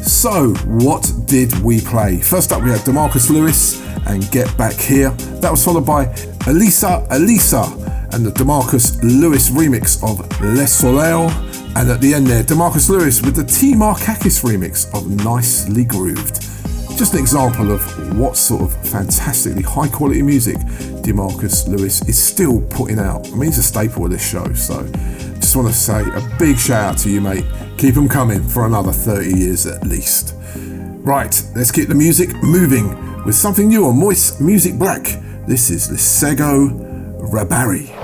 So, 0.02 0.52
what 0.66 1.12
did 1.26 1.56
we 1.60 1.80
play? 1.80 2.16
First 2.16 2.50
up, 2.50 2.64
we 2.64 2.70
had 2.70 2.80
Demarkus 2.80 3.30
Lewis 3.30 3.80
and 4.06 4.28
Get 4.32 4.56
Back 4.58 4.74
Here. 4.74 5.10
That 5.40 5.50
was 5.50 5.64
followed 5.64 5.86
by 5.86 6.06
Elisa 6.48 7.06
Elisa 7.10 7.62
and 8.12 8.26
the 8.26 8.32
Demarkus 8.32 9.00
Lewis 9.02 9.50
remix 9.50 10.02
of 10.02 10.18
Les 10.40 10.72
Soleil. 10.72 11.49
And 11.76 11.88
at 11.88 12.00
the 12.00 12.14
end 12.14 12.26
there, 12.26 12.42
Demarkus 12.42 12.90
Lewis 12.90 13.22
with 13.22 13.36
the 13.36 13.44
T 13.44 13.74
Markakis 13.74 14.42
remix 14.44 14.92
of 14.94 15.08
Nicely 15.24 15.84
Grooved. 15.84 16.42
Just 16.98 17.14
an 17.14 17.20
example 17.20 17.70
of 17.70 18.18
what 18.18 18.36
sort 18.36 18.62
of 18.62 18.90
fantastically 18.90 19.62
high 19.62 19.88
quality 19.88 20.20
music 20.20 20.56
Demarkus 21.02 21.66
Lewis 21.68 22.06
is 22.08 22.18
still 22.18 22.60
putting 22.68 22.98
out. 22.98 23.26
I 23.28 23.30
mean, 23.30 23.44
he's 23.44 23.58
a 23.58 23.62
staple 23.62 24.04
of 24.04 24.10
this 24.10 24.28
show, 24.28 24.52
so 24.52 24.86
just 25.36 25.56
want 25.56 25.68
to 25.68 25.74
say 25.74 26.02
a 26.02 26.36
big 26.38 26.58
shout 26.58 26.92
out 26.92 26.98
to 26.98 27.10
you, 27.10 27.20
mate. 27.20 27.46
Keep 27.78 27.94
them 27.94 28.08
coming 28.08 28.46
for 28.46 28.66
another 28.66 28.92
30 28.92 29.38
years 29.38 29.66
at 29.66 29.86
least. 29.86 30.34
Right, 31.02 31.42
let's 31.56 31.72
keep 31.72 31.88
the 31.88 31.94
music 31.94 32.30
moving 32.42 33.24
with 33.24 33.34
something 33.34 33.68
new 33.68 33.86
on 33.86 33.98
Moist 33.98 34.40
Music 34.40 34.78
Black. 34.78 35.02
This 35.46 35.70
is 35.70 35.88
Lesego 35.88 37.20
Rabanye. 37.30 37.99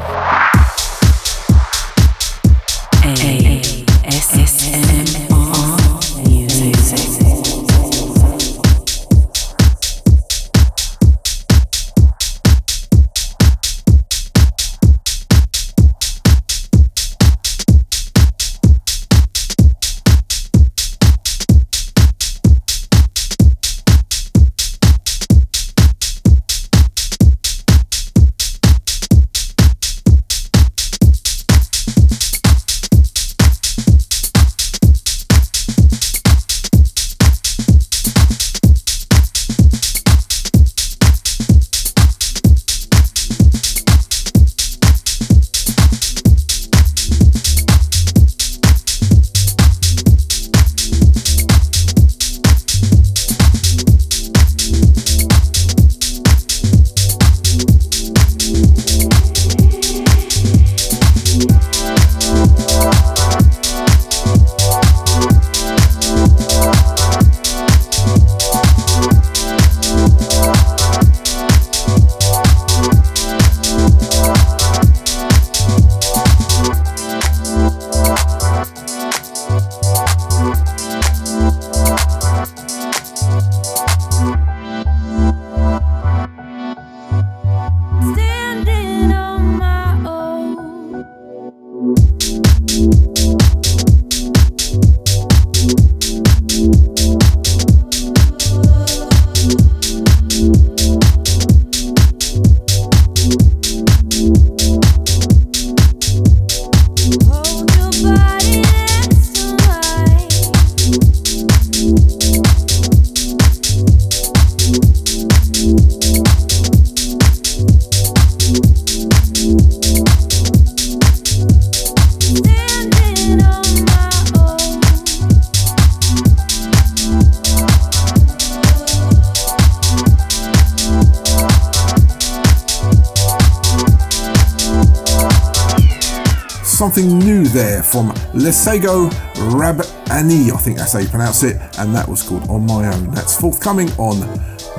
New 137.46 137.52
there 137.52 137.82
from 137.82 138.10
Lesego 138.32 139.10
Rabanye, 139.50 140.50
I 140.52 140.56
think 140.56 140.78
that's 140.78 140.92
how 140.92 140.98
you 141.00 141.08
pronounce 141.08 141.42
it, 141.42 141.56
and 141.78 141.94
that 141.94 142.08
was 142.08 142.22
called 142.22 142.48
On 142.48 142.64
My 142.66 142.92
Own. 142.92 143.10
That's 143.10 143.38
forthcoming 143.38 143.90
on 143.92 144.18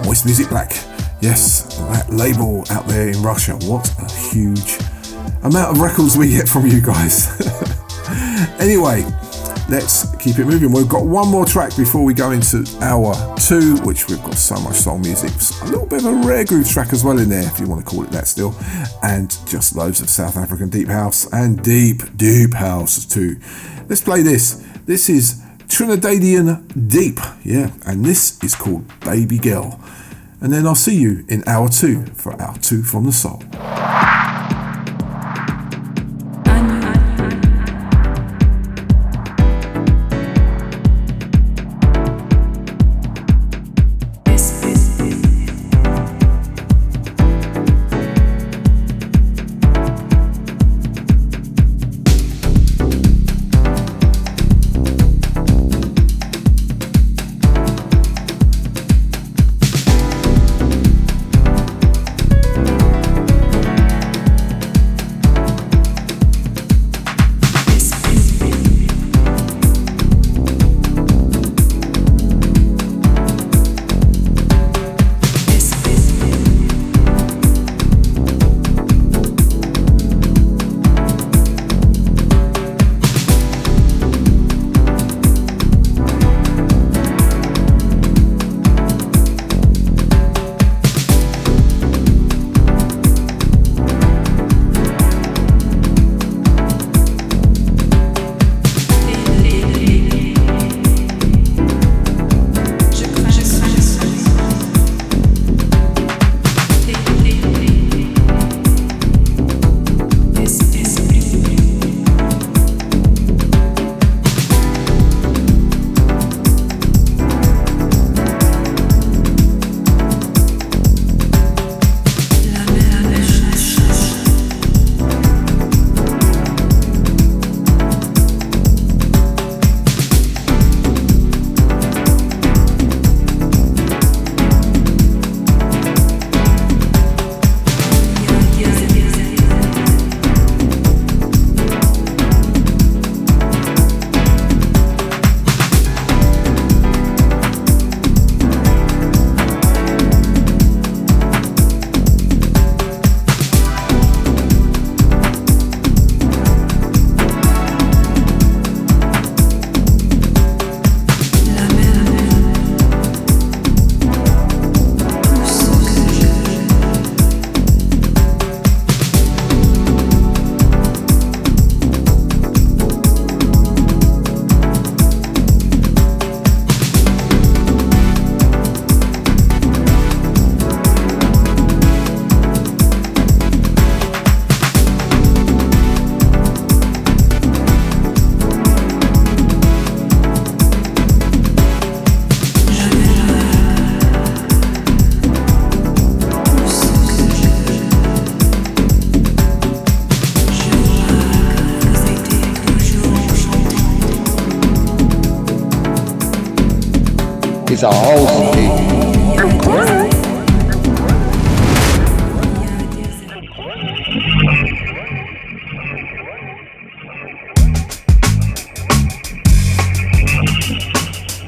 Moist 0.04 0.26
Music 0.26 0.50
Black. 0.50 0.72
Yes, 1.22 1.78
that 1.90 2.10
label 2.10 2.66
out 2.70 2.88
there 2.88 3.10
in 3.10 3.22
Russia. 3.22 3.54
What 3.54 3.88
a 4.00 4.12
huge 4.32 4.80
amount 5.44 5.76
of 5.76 5.82
records 5.82 6.18
we 6.18 6.30
get 6.30 6.48
from 6.48 6.68
you 6.68 6.82
guys. 6.82 7.28
anyway, 8.60 9.06
let's 9.70 10.16
keep 10.18 10.40
it 10.40 10.46
moving. 10.46 10.72
We've 10.72 10.88
got 10.88 11.06
one 11.06 11.28
more 11.30 11.46
track 11.46 11.76
before 11.76 12.04
we 12.04 12.14
go 12.14 12.32
into 12.32 12.66
hour 12.82 13.14
two, 13.38 13.78
which 13.84 14.08
we've 14.08 14.22
got 14.22 14.36
so 14.36 14.60
much 14.62 14.76
soul 14.76 14.98
music. 14.98 15.32
A 15.62 15.72
little 15.72 15.86
bit 15.86 16.06
of 16.06 16.06
a 16.06 16.28
rare 16.28 16.46
groove 16.46 16.70
track 16.70 16.94
as 16.94 17.04
well 17.04 17.20
in 17.20 17.30
there, 17.30 17.46
if 17.46 17.60
you 17.60 17.68
want 17.68 17.84
to 17.84 17.90
call 17.90 18.04
it 18.04 18.12
that 18.12 18.28
still. 18.28 18.56
And 19.04 19.30
just 19.46 19.76
loads 19.76 20.02
of 20.02 20.10
South 20.10 20.38
African 20.38 20.70
deep 20.70 20.88
house 20.88 21.32
and 21.32 21.62
deep, 21.64 22.18
deep 22.18 22.54
house 22.54 23.06
too. 23.06 23.38
Let's 23.88 24.02
play 24.02 24.22
this. 24.22 24.66
This 24.86 25.10
is 25.10 25.42
Trinidadian 25.68 26.90
Deep, 26.90 27.20
yeah, 27.44 27.72
and 27.86 28.06
this 28.06 28.42
is 28.44 28.56
called 28.56 28.88
Baby 29.02 29.38
Girl. 29.38 29.80
And 30.40 30.54
then 30.54 30.68
I'll 30.68 30.76
see 30.76 30.96
you 30.96 31.26
in 31.28 31.44
hour 31.48 31.68
two 31.68 32.06
for 32.08 32.40
hour 32.42 32.58
two 32.60 32.84
from 32.84 33.06
the 33.06 33.12
soul. 33.12 33.44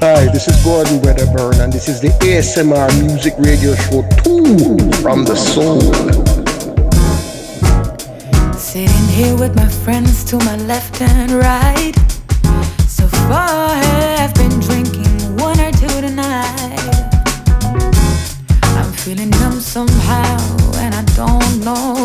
Hi, 0.02 0.24
this 0.32 0.48
is 0.48 0.56
Gordon 0.64 1.02
Wedderburn, 1.02 1.60
and 1.60 1.70
this 1.70 1.86
is 1.86 2.00
the 2.00 2.08
ASMR 2.24 2.88
Music 3.02 3.34
Radio 3.36 3.74
Show 3.74 4.00
2 4.24 4.92
from 5.02 5.26
the 5.26 5.36
Soul. 5.36 5.78
Sitting 8.54 9.06
here 9.08 9.36
with 9.36 9.54
my 9.54 9.68
friends 9.68 10.24
to 10.24 10.38
my 10.38 10.56
left 10.56 11.02
and 11.02 11.32
right. 11.32 11.92
So 12.88 13.06
far, 13.28 13.76
I've 14.16 14.32
been 14.36 14.58
drinking 14.60 15.36
one 15.36 15.60
or 15.60 15.70
two 15.72 16.00
tonight. 16.00 16.80
I'm 18.80 18.92
feeling 18.94 19.28
numb 19.28 19.60
somehow, 19.60 20.38
and 20.76 20.94
I 20.94 21.04
don't 21.14 21.62
know 21.62 21.99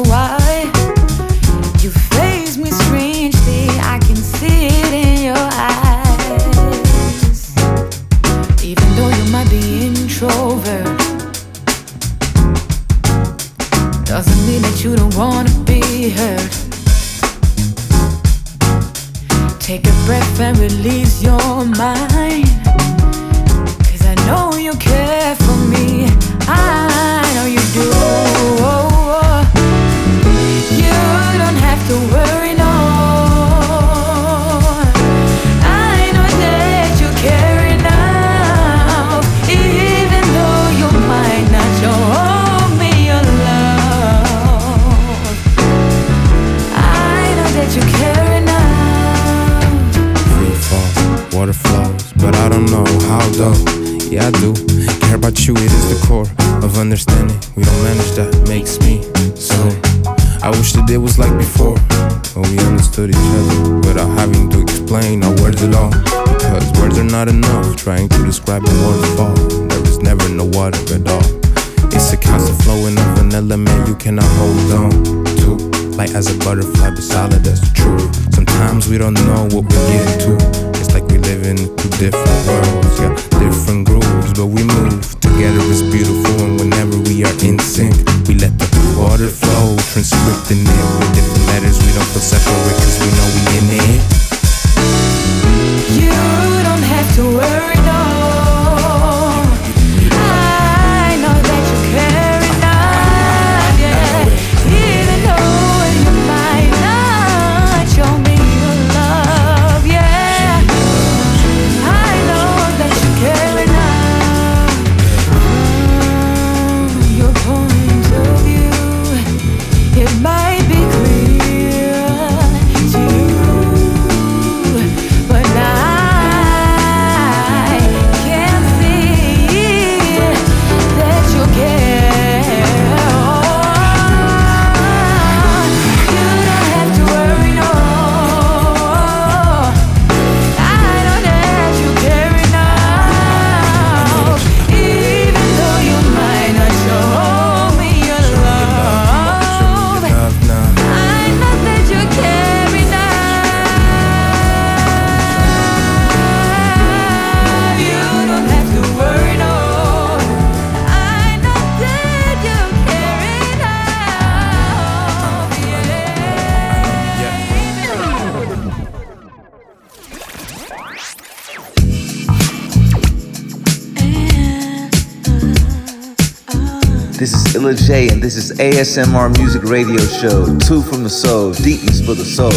ASMR 178.57 179.37
Music 179.37 179.63
Radio 179.63 179.99
Show, 179.99 180.57
two 180.59 180.81
from 180.81 181.03
the 181.03 181.09
soul, 181.09 181.51
deepness 181.51 181.99
for 181.99 182.13
the 182.13 182.23
soul. 182.23 182.53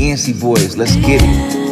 Yancy 0.00 0.32
Boys, 0.32 0.76
let's 0.76 0.94
get 0.94 1.20
it. 1.24 1.63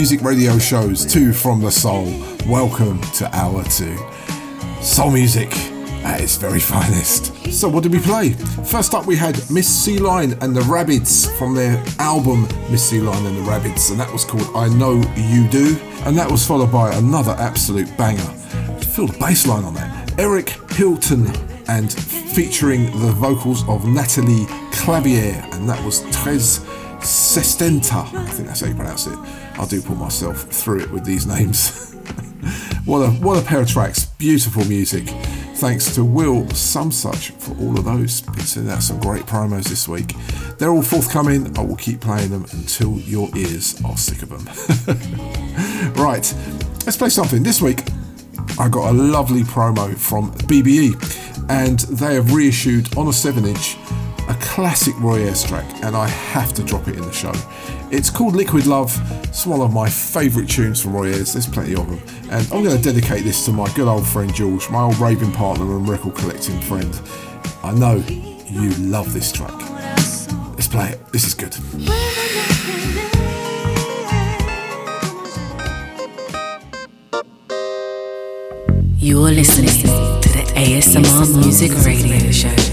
Music 0.00 0.22
radio 0.22 0.58
shows, 0.58 1.04
two 1.04 1.30
from 1.30 1.60
the 1.60 1.70
soul. 1.70 2.06
Welcome 2.48 3.02
to 3.18 3.28
hour 3.36 3.62
two. 3.64 3.98
Soul 4.80 5.10
music 5.10 5.54
at 6.02 6.22
its 6.22 6.38
very 6.38 6.58
finest. 6.72 7.36
So, 7.52 7.68
what 7.68 7.82
did 7.82 7.92
we 7.92 7.98
play? 7.98 8.30
First 8.64 8.94
up, 8.94 9.04
we 9.04 9.14
had 9.14 9.38
Miss 9.50 9.68
C-Line 9.68 10.38
and 10.40 10.56
the 10.56 10.62
Rabidz 10.62 11.30
from 11.36 11.54
their 11.54 11.84
album 11.98 12.48
Miss 12.70 12.82
C-Line 12.88 13.26
and 13.26 13.36
the 13.36 13.42
Rabidz, 13.42 13.90
and 13.90 14.00
that 14.00 14.10
was 14.10 14.24
called 14.24 14.48
I 14.56 14.70
Know 14.70 14.94
You 15.16 15.46
Do. 15.50 15.78
And 16.06 16.16
that 16.16 16.30
was 16.30 16.46
followed 16.46 16.72
by 16.72 16.94
another 16.94 17.32
absolute 17.32 17.94
banger. 17.98 18.22
Feel 18.80 19.06
the 19.06 19.18
bass 19.18 19.46
line 19.46 19.64
on 19.64 19.74
that. 19.74 20.18
Eric 20.18 20.48
Hilton 20.70 21.26
and 21.68 21.92
featuring 21.92 22.86
the 23.00 23.12
vocals 23.12 23.68
of 23.68 23.86
Natalia 23.86 24.46
Clavier, 24.72 25.46
and 25.52 25.68
that 25.68 25.84
was 25.84 26.00
Tres 26.10 26.60
Sestenta. 27.00 28.14
I 28.14 28.30
think 28.30 28.48
that's 28.48 28.62
how 28.62 28.66
you 28.66 28.74
pronounce 28.74 29.06
it. 29.06 29.18
I 29.60 29.66
do 29.66 29.82
put 29.82 29.98
myself 29.98 30.44
through 30.44 30.80
it 30.80 30.90
with 30.90 31.04
these 31.04 31.26
names. 31.26 31.92
what 32.86 33.00
a 33.00 33.10
what 33.10 33.38
a 33.38 33.46
pair 33.46 33.60
of 33.60 33.68
tracks! 33.68 34.06
Beautiful 34.06 34.64
music. 34.64 35.06
Thanks 35.56 35.94
to 35.96 36.02
Will 36.02 36.48
Such 36.48 37.32
for 37.32 37.54
all 37.58 37.78
of 37.78 37.84
those. 37.84 38.22
Been 38.22 38.40
sending 38.40 38.72
out 38.72 38.82
some 38.82 38.98
great 39.00 39.24
promos 39.24 39.68
this 39.68 39.86
week. 39.86 40.14
They're 40.56 40.70
all 40.70 40.80
forthcoming. 40.80 41.58
I 41.58 41.60
will 41.62 41.76
keep 41.76 42.00
playing 42.00 42.30
them 42.30 42.46
until 42.52 42.98
your 43.00 43.28
ears 43.36 43.78
are 43.84 43.98
sick 43.98 44.22
of 44.22 44.30
them. 44.30 44.46
right, 46.02 46.34
let's 46.86 46.96
play 46.96 47.10
something. 47.10 47.42
This 47.42 47.60
week, 47.60 47.82
I 48.58 48.66
got 48.70 48.88
a 48.88 48.94
lovely 48.94 49.42
promo 49.42 49.94
from 49.94 50.32
BBE, 50.48 51.50
and 51.50 51.80
they 51.80 52.14
have 52.14 52.32
reissued 52.32 52.96
on 52.96 53.08
a 53.08 53.12
7 53.12 53.44
inch 53.44 53.76
a 54.30 54.34
classic 54.34 54.98
Roy 55.00 55.24
Ayers 55.24 55.42
track, 55.42 55.66
and 55.82 55.96
I 55.96 56.06
have 56.08 56.52
to 56.54 56.62
drop 56.62 56.86
it 56.86 56.96
in 56.96 57.02
the 57.02 57.12
show. 57.12 57.32
It's 57.90 58.08
called 58.08 58.36
Liquid 58.36 58.64
Love. 58.66 58.96
It's 59.40 59.46
one 59.46 59.62
of 59.62 59.72
my 59.72 59.88
favourite 59.88 60.50
tunes 60.50 60.82
from 60.82 60.92
Roy 60.92 61.14
Ayers. 61.14 61.32
There's 61.32 61.46
plenty 61.46 61.74
of 61.74 61.86
them, 61.88 61.98
and 62.30 62.46
I'm 62.52 62.62
going 62.62 62.76
to 62.76 62.82
dedicate 62.82 63.24
this 63.24 63.42
to 63.46 63.52
my 63.52 63.72
good 63.72 63.88
old 63.88 64.06
friend 64.06 64.34
George, 64.34 64.68
my 64.68 64.82
old 64.82 64.98
raving 64.98 65.32
partner 65.32 65.64
and 65.78 65.88
record 65.88 66.14
collecting 66.14 66.60
friend. 66.60 67.00
I 67.62 67.72
know 67.72 68.04
you 68.50 68.68
love 68.80 69.14
this 69.14 69.32
track. 69.32 69.54
Let's 70.56 70.68
play 70.68 70.90
it. 70.90 71.06
This 71.10 71.24
is 71.24 71.32
good. 71.32 71.56
You're 78.98 79.20
listening 79.20 80.20
to 80.20 80.28
the 80.28 80.52
ASMR 80.54 81.34
Music 81.40 81.72
Radio 81.86 82.30
Show. 82.30 82.69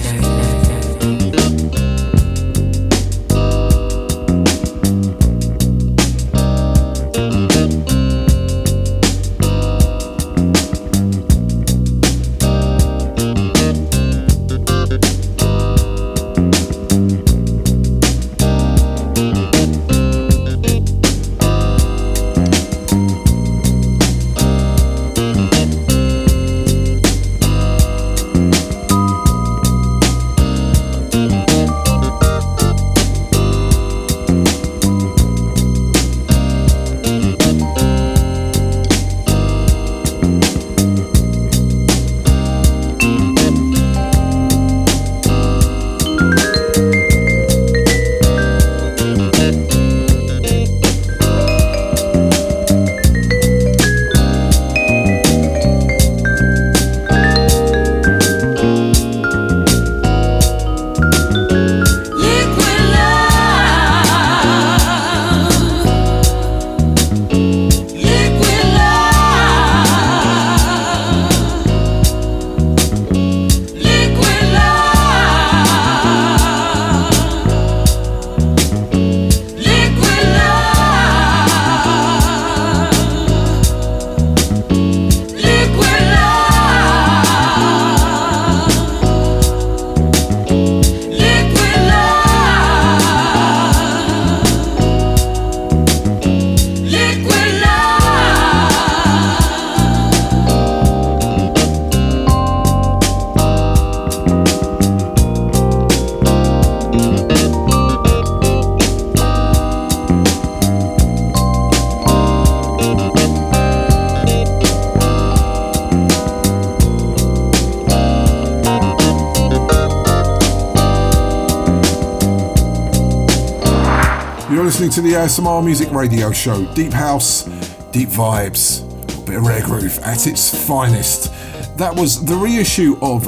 To 124.78 125.02
the 125.02 125.14
ASMR 125.14 125.66
Music 125.66 125.92
Radio 125.92 126.32
Show. 126.32 126.72
Deep 126.76 126.94
house, 126.94 127.46
deep 127.92 128.10
vibes, 128.10 128.84
a 129.18 129.26
bit 129.26 129.38
of 129.38 129.48
rare 129.48 129.64
groove 129.64 129.98
at 130.04 130.28
its 130.28 130.68
finest. 130.68 131.34
That 131.80 131.96
was 131.96 132.24
the 132.24 132.36
reissue 132.36 132.96
of 133.02 133.26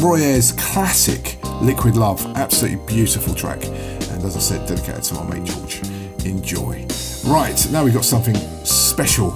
Roy 0.00 0.20
Ayers' 0.20 0.52
classic 0.52 1.38
Liquid 1.60 1.96
Love. 1.96 2.24
Absolutely 2.36 2.86
beautiful 2.86 3.34
track. 3.34 3.64
And 3.66 4.22
as 4.24 4.36
I 4.36 4.38
said, 4.38 4.68
dedicated 4.68 5.02
to 5.02 5.14
my 5.14 5.34
mate 5.34 5.44
George. 5.44 5.82
Enjoy. 6.24 6.86
Right, 7.26 7.66
now 7.72 7.82
we've 7.82 7.92
got 7.92 8.04
something 8.04 8.36
special. 8.64 9.32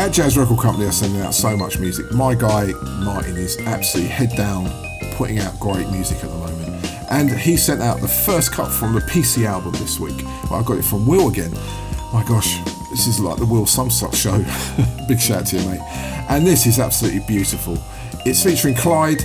Atjazz 0.00 0.38
Record 0.38 0.60
Company 0.60 0.86
are 0.86 0.92
sending 0.92 1.20
out 1.20 1.34
so 1.34 1.58
much 1.58 1.78
music. 1.78 2.10
My 2.10 2.34
guy 2.34 2.72
Martin 3.04 3.36
is 3.36 3.58
absolutely 3.66 4.10
head 4.10 4.30
down 4.34 4.64
putting 5.20 5.40
out 5.40 5.60
great 5.60 5.86
music 5.90 6.24
at 6.24 6.30
the 6.30 6.36
and 7.10 7.30
he 7.30 7.56
sent 7.56 7.82
out 7.82 8.00
the 8.00 8.08
first 8.08 8.52
cut 8.52 8.70
from 8.70 8.94
the 8.94 9.00
Peacey 9.02 9.46
album 9.46 9.72
this 9.72 9.98
week. 9.98 10.22
Well, 10.48 10.60
I 10.60 10.62
got 10.62 10.78
it 10.78 10.84
from 10.84 11.06
Will 11.06 11.28
again. 11.28 11.52
My 12.12 12.24
gosh, 12.24 12.58
this 12.90 13.06
is 13.06 13.20
like 13.20 13.38
the 13.38 13.46
Will 13.46 13.64
Sumsuck 13.64 14.14
show. 14.14 14.38
Big 15.08 15.20
shout 15.20 15.38
out 15.38 15.46
to 15.46 15.58
you, 15.58 15.68
mate. 15.68 15.80
And 16.28 16.46
this 16.46 16.66
is 16.66 16.78
absolutely 16.78 17.20
beautiful. 17.26 17.78
It's 18.24 18.42
featuring 18.42 18.74
Clyde 18.74 19.22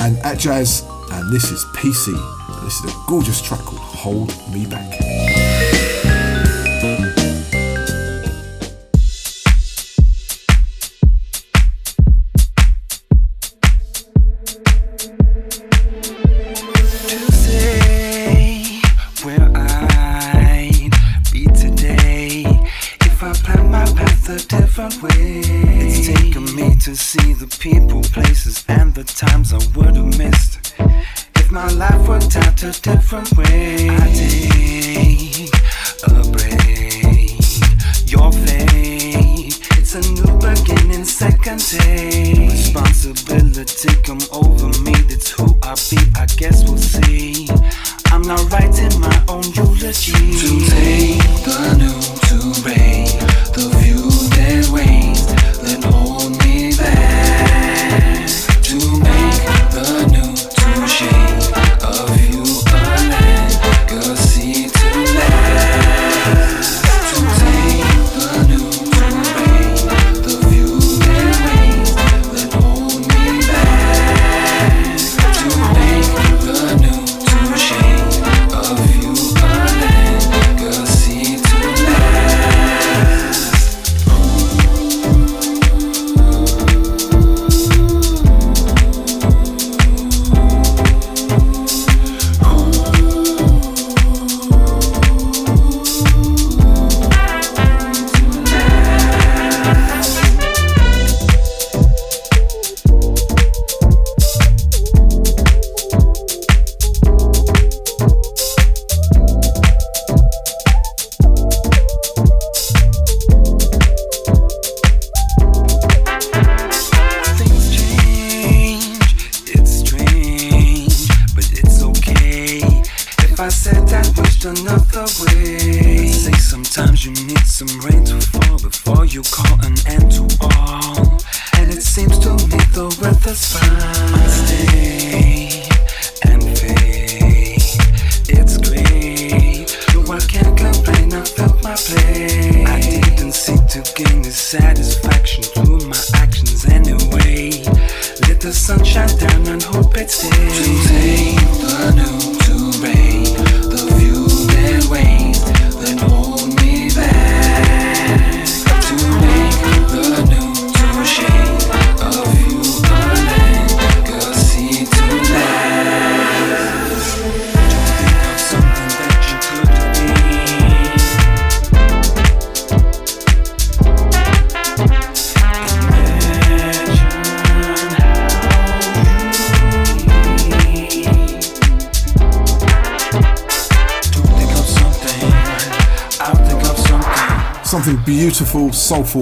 and 0.00 0.16
Atjazz, 0.18 0.84
and 1.12 1.32
this 1.32 1.50
is 1.50 1.64
Peacey. 1.76 2.12
And 2.12 2.66
this 2.66 2.74
is 2.82 2.92
a 2.92 2.96
gorgeous 3.06 3.40
track 3.40 3.60
called 3.60 3.80
Hold 3.80 4.52
Me 4.52 4.66
Back. 4.66 5.05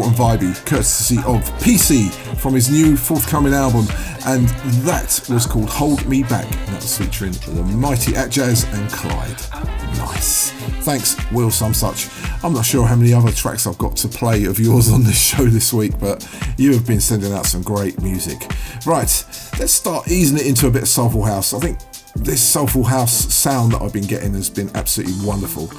And 0.03 0.15
vibey, 0.17 0.67
courtesy 0.67 1.19
of 1.25 1.45
Peacey 1.63 2.09
from 2.37 2.55
his 2.55 2.69
new 2.69 2.97
forthcoming 2.97 3.55
album, 3.55 3.87
and 4.27 4.49
that 4.83 5.25
was 5.31 5.47
called 5.47 5.71
Hold 5.71 6.05
Me 6.09 6.25
Back. 6.25 6.45
And 6.45 6.75
that 6.75 6.83
was 6.83 6.99
featuring 6.99 7.33
the 7.33 7.63
mighty 7.63 8.13
Atjazz 8.13 8.67
and 8.75 8.91
Clyde. 8.91 9.41
Nice. 9.97 10.51
Thanks, 10.83 11.17
Will 11.31 11.51
Such. 11.51 12.09
I'm 12.43 12.53
not 12.53 12.65
sure 12.65 12.87
how 12.87 12.97
many 12.97 13.15
other 13.15 13.31
tracks 13.31 13.67
I've 13.67 13.79
got 13.79 13.97
to 13.99 14.09
play 14.09 14.45
of 14.45 14.59
yours 14.59 14.91
on 14.91 15.05
this 15.05 15.21
show 15.31 15.45
this 15.45 15.73
week, 15.73 15.99
but 16.01 16.29
you 16.59 16.73
have 16.73 16.87
been 16.87 17.01
sending 17.01 17.33
out 17.33 17.47
some 17.47 17.63
great 17.63 18.03
music. 18.03 18.51
Right, 18.85 19.25
let's 19.61 19.73
start 19.73 20.09
easing 20.09 20.39
it 20.39 20.47
into 20.47 20.67
a 20.67 20.71
bit 20.71 20.83
of 20.83 20.89
soulful 20.89 21.23
house. 21.23 21.55
I 21.55 21.61
think 21.61 21.79
this 22.17 22.43
soulful 22.43 22.85
house 22.85 23.13
sound 23.33 23.73
that 23.73 23.83
I've 23.83 23.93
been 23.93 24.07
getting 24.07 24.35
has 24.35 24.51
been 24.51 24.71
absolutely 24.75 25.27
wonderful. 25.27 25.71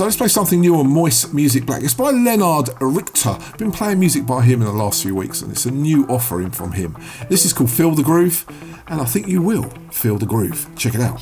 So 0.00 0.04
let's 0.06 0.16
play 0.16 0.28
something 0.28 0.62
new 0.62 0.76
on 0.76 0.88
Moist 0.88 1.34
Music 1.34 1.66
Black. 1.66 1.82
It's 1.82 1.92
by 1.92 2.10
Lennart 2.10 2.70
Richter. 2.80 3.36
Been 3.58 3.70
playing 3.70 4.00
music 4.00 4.24
by 4.24 4.40
him 4.40 4.62
in 4.62 4.66
the 4.66 4.72
last 4.72 5.02
few 5.02 5.14
weeks, 5.14 5.42
and 5.42 5.52
it's 5.52 5.66
a 5.66 5.70
new 5.70 6.06
offering 6.06 6.50
from 6.50 6.72
him. 6.72 6.96
This 7.28 7.44
is 7.44 7.52
called 7.52 7.70
Feel 7.70 7.90
the 7.90 8.02
Groove, 8.02 8.46
and 8.86 8.98
I 8.98 9.04
think 9.04 9.28
you 9.28 9.42
will 9.42 9.68
feel 9.92 10.16
the 10.16 10.24
groove. 10.24 10.70
Check 10.74 10.94
it 10.94 11.02
out. 11.02 11.20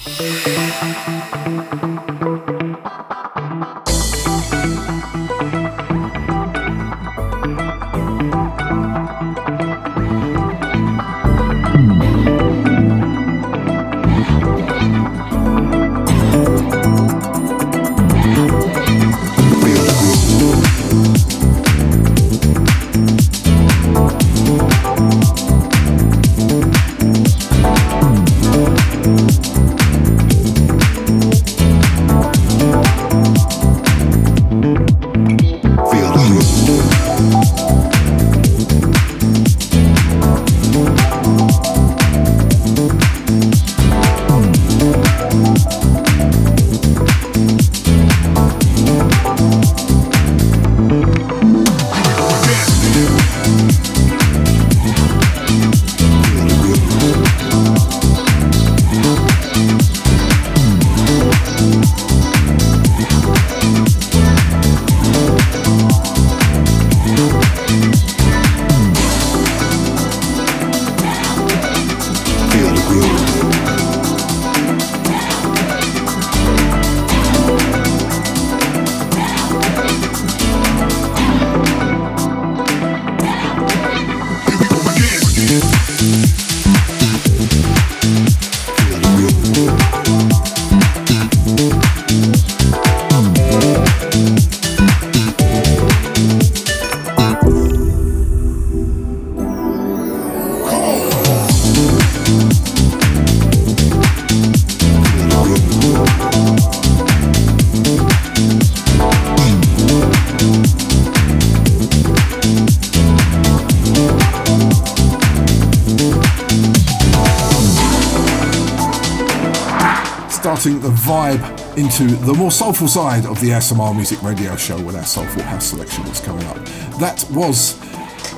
Into 122.00 122.16
the 122.16 122.34
more 122.34 122.50
soulful 122.52 122.86
side 122.86 123.26
of 123.26 123.40
the 123.40 123.48
SMR 123.48 123.92
Music 123.94 124.22
Radio 124.22 124.54
Show 124.54 124.80
with 124.80 124.94
our 124.94 125.04
soulful 125.04 125.42
house 125.42 125.64
selection 125.66 126.04
that's 126.04 126.20
coming 126.20 126.46
up. 126.46 126.56
That 127.00 127.26
was 127.32 127.74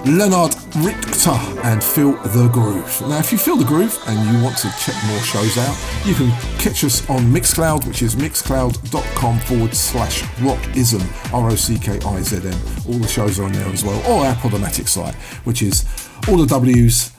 Lennart 0.07 0.57
Richter 0.77 1.37
and 1.63 1.85
Feel 1.85 2.13
the 2.23 2.49
Groove. 2.49 3.03
Now, 3.03 3.19
if 3.19 3.33
you 3.33 3.39
feel 3.39 3.57
the 3.57 3.67
groove 3.67 3.99
and 4.07 4.35
you 4.35 4.43
want 4.43 4.57
to 4.59 4.73
check 4.81 4.95
more 5.07 5.21
shows 5.21 5.59
out, 5.59 5.77
you 6.07 6.15
can 6.15 6.31
catch 6.59 6.85
us 6.85 7.09
on 7.11 7.25
Mixcloud, 7.25 7.87
which 7.87 8.01
is 8.03 8.17
mixcloud.com 8.17 9.39
forward 9.41 9.75
slash 9.75 10.23
rockizm, 10.39 11.05
R 11.35 11.51
O 11.51 11.55
C 11.55 11.79
K 11.79 11.99
I 12.01 12.23
Z 12.23 12.37
M. 12.37 12.59
All 12.89 12.99
the 12.99 13.09
shows 13.09 13.39
are 13.39 13.45
on 13.45 13.53
there 13.53 13.67
as 13.67 13.85
well, 13.85 13.99
or 14.11 14.25
our 14.25 14.35
Podomatic 14.37 14.89
site, 14.89 15.15
which 15.45 15.61
is 15.61 15.85
all 16.29 16.39
the 16.39 16.47
W's 16.47 17.13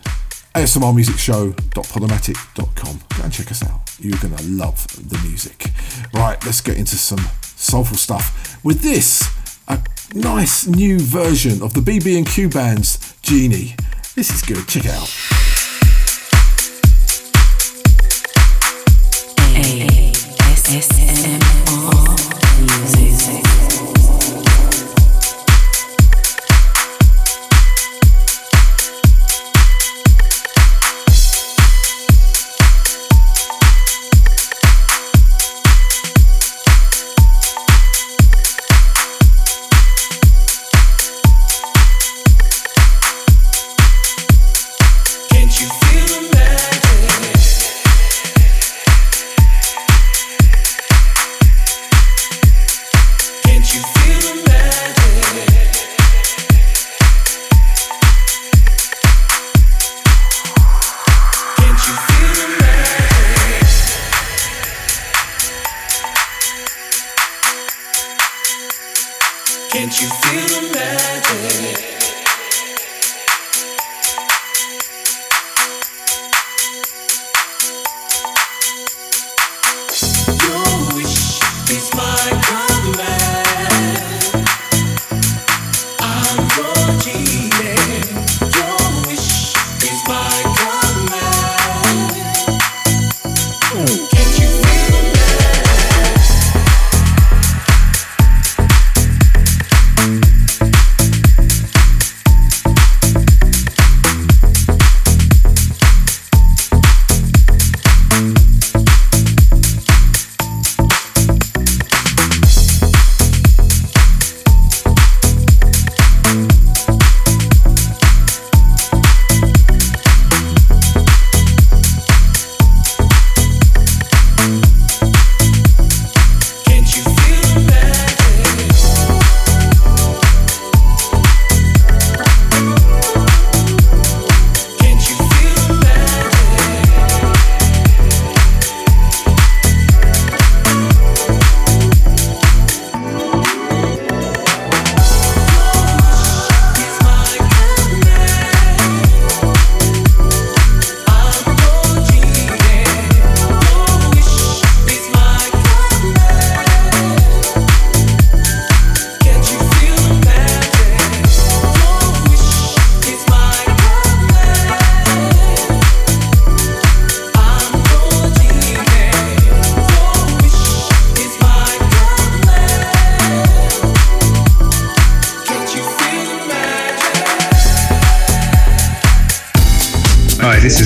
asmrmusicshow.podomatic.com. 0.56 3.00
Go 3.18 3.24
and 3.24 3.32
check 3.32 3.52
us 3.52 3.64
out. 3.64 3.80
You're 4.00 4.18
going 4.18 4.36
to 4.36 4.44
love 4.44 4.88
the 5.10 5.18
music. 5.28 5.71
Right, 6.22 6.38
let's 6.46 6.62
get 6.62 6.78
into 6.78 6.98
some 6.98 7.18
soulful 7.42 7.98
stuff. 7.98 8.64
With 8.64 8.82
this, 8.82 9.28
a 9.68 9.80
nice 10.14 10.68
new 10.68 11.00
version 11.00 11.64
of 11.64 11.74
the 11.74 11.80
BB&Q 11.80 12.48
band's 12.50 13.16
Genie. 13.24 13.76
This 14.14 14.30
is 14.30 14.44
good. 14.44 14.68
Check 14.68 14.86
it 14.86 14.92
out. 14.92 15.10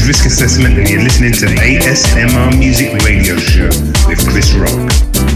Risk 0.08 0.28
Assessment, 0.28 0.78
and 0.78 0.88
you're 0.88 1.02
listening 1.02 1.32
to 1.34 1.48
ASMR 1.48 2.60
Music 2.60 2.94
Radio 3.04 3.38
Show 3.38 3.70
with 4.08 4.20
Chris 4.30 4.54
Rock. 4.54 5.35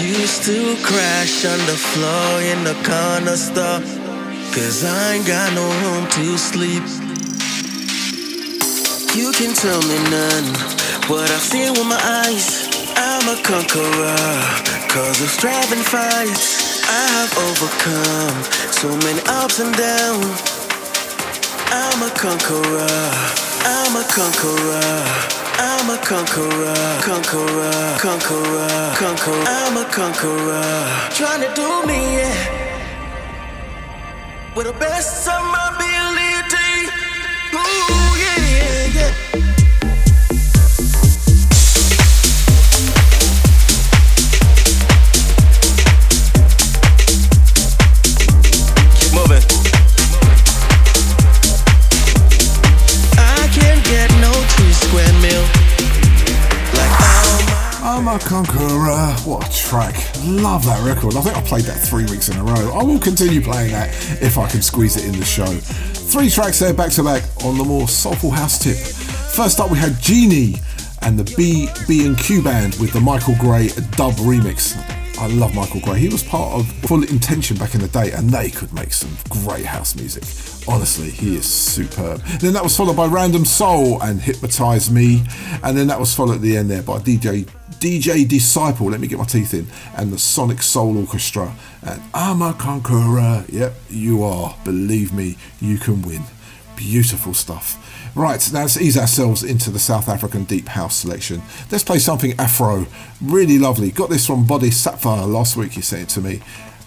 Used 0.00 0.44
to 0.44 0.76
crash 0.82 1.44
on 1.44 1.58
the 1.66 1.76
floor 1.76 2.40
in 2.42 2.64
the 2.64 2.74
corner 2.84 3.36
store. 3.36 3.80
Cause 4.52 4.84
I 4.84 5.14
ain't 5.14 5.26
got 5.26 5.52
no 5.54 5.66
home 5.84 6.06
to 6.16 6.36
sleep. 6.36 6.82
You 9.16 9.32
can 9.32 9.54
tell 9.54 9.80
me 9.88 9.96
none, 10.10 10.48
what 11.08 11.30
I've 11.30 11.40
seen 11.40 11.72
with 11.72 11.88
my 11.88 12.00
eyes. 12.24 12.68
I'm 12.96 13.28
a 13.28 13.36
conqueror, 13.42 14.36
cause 14.88 15.20
of 15.22 15.30
striving 15.30 15.84
fights. 15.84 16.84
I 16.88 17.02
have 17.16 17.32
overcome 17.48 18.36
so 18.72 18.88
many 19.06 19.20
ups 19.26 19.60
and 19.60 19.74
downs. 19.76 20.40
I'm 21.72 22.02
a 22.02 22.10
conqueror, 22.16 23.10
I'm 23.64 23.96
a 23.96 24.04
conqueror. 24.12 25.45
I'm 25.78 25.90
a 25.90 25.98
conqueror, 25.98 26.74
conqueror, 27.02 27.98
conqueror, 28.00 28.94
conqueror. 28.96 29.44
I'm 29.46 29.76
a 29.76 29.84
conqueror. 29.84 30.64
Trying 31.10 31.42
to 31.42 31.54
do 31.54 31.86
me, 31.86 32.16
yeah. 32.16 32.64
With 34.56 34.66
the 34.68 34.72
best 34.72 35.28
of 35.28 35.42
my 35.52 35.68
ability. 35.76 36.88
Ooh, 37.52 38.16
yeah, 38.16 38.40
yeah, 38.56 38.96
yeah. 38.96 39.25
Track. 59.66 59.94
Love 60.24 60.64
that 60.66 60.80
record. 60.86 61.16
I 61.16 61.20
think 61.22 61.36
I 61.36 61.42
played 61.42 61.64
that 61.64 61.78
three 61.78 62.04
weeks 62.04 62.28
in 62.28 62.36
a 62.36 62.44
row. 62.44 62.72
I 62.72 62.84
will 62.84 63.00
continue 63.00 63.40
playing 63.40 63.72
that 63.72 63.88
if 64.22 64.38
I 64.38 64.48
can 64.48 64.62
squeeze 64.62 64.96
it 64.96 65.04
in 65.12 65.18
the 65.18 65.24
show. 65.24 65.46
Three 65.46 66.30
tracks 66.30 66.60
there 66.60 66.72
back 66.72 66.92
to 66.92 67.02
back 67.02 67.24
on 67.44 67.58
the 67.58 67.64
more 67.64 67.88
soulful 67.88 68.30
house 68.30 68.62
tip. 68.62 68.76
First 68.76 69.58
up 69.58 69.70
we 69.70 69.78
had 69.78 70.00
Genie 70.00 70.54
and 71.02 71.18
the 71.18 71.24
B 71.36 71.68
B 71.88 72.06
and 72.06 72.16
Q 72.16 72.42
band 72.42 72.76
with 72.76 72.92
the 72.92 73.00
Michael 73.00 73.34
Gray 73.40 73.68
dub 73.96 74.14
remix. 74.22 74.76
I 75.26 75.28
love 75.30 75.56
Michael 75.56 75.80
Gray. 75.80 75.98
He 75.98 76.08
was 76.08 76.22
part 76.22 76.52
of 76.54 76.70
Full 76.88 77.02
Intention 77.02 77.56
back 77.56 77.74
in 77.74 77.80
the 77.80 77.88
day, 77.88 78.12
and 78.12 78.30
they 78.30 78.48
could 78.48 78.72
make 78.72 78.92
some 78.92 79.10
great 79.28 79.64
house 79.64 79.96
music. 79.96 80.22
Honestly, 80.68 81.10
he 81.10 81.34
is 81.34 81.44
superb. 81.44 82.20
Then 82.38 82.52
that 82.52 82.62
was 82.62 82.76
followed 82.76 82.96
by 82.96 83.06
Random 83.06 83.44
Soul 83.44 84.00
and 84.02 84.20
Hypnotize 84.20 84.88
Me, 84.88 85.24
and 85.64 85.76
then 85.76 85.88
that 85.88 85.98
was 85.98 86.14
followed 86.14 86.36
at 86.36 86.42
the 86.42 86.56
end 86.56 86.70
there 86.70 86.84
by 86.84 87.00
DJ 87.00 87.44
DJ 87.80 88.28
Disciple. 88.28 88.88
Let 88.88 89.00
me 89.00 89.08
get 89.08 89.18
my 89.18 89.24
teeth 89.24 89.52
in, 89.52 89.66
and 89.96 90.12
the 90.12 90.18
Sonic 90.18 90.62
Soul 90.62 90.96
Orchestra. 90.96 91.52
And 91.82 92.00
I'm 92.14 92.40
a 92.40 92.54
conqueror. 92.54 93.44
Yep, 93.48 93.74
you 93.90 94.22
are. 94.22 94.56
Believe 94.64 95.12
me, 95.12 95.36
you 95.60 95.76
can 95.76 96.02
win. 96.02 96.22
Beautiful 96.76 97.34
stuff. 97.34 97.82
Right, 98.16 98.50
now 98.50 98.62
let's 98.62 98.80
ease 98.80 98.96
ourselves 98.96 99.42
into 99.42 99.70
the 99.70 99.78
South 99.78 100.08
African 100.08 100.44
Deep 100.44 100.68
House 100.68 100.96
selection. 100.96 101.42
Let's 101.70 101.84
play 101.84 101.98
something 101.98 102.32
Afro. 102.38 102.86
Really 103.20 103.58
lovely. 103.58 103.90
Got 103.90 104.08
this 104.08 104.26
from 104.26 104.46
Boddhi 104.46 104.70
Satva 104.70 105.30
last 105.30 105.54
week, 105.54 105.76
you 105.76 105.82
sent 105.82 106.04
it 106.04 106.08
to 106.14 106.22
me. 106.22 106.40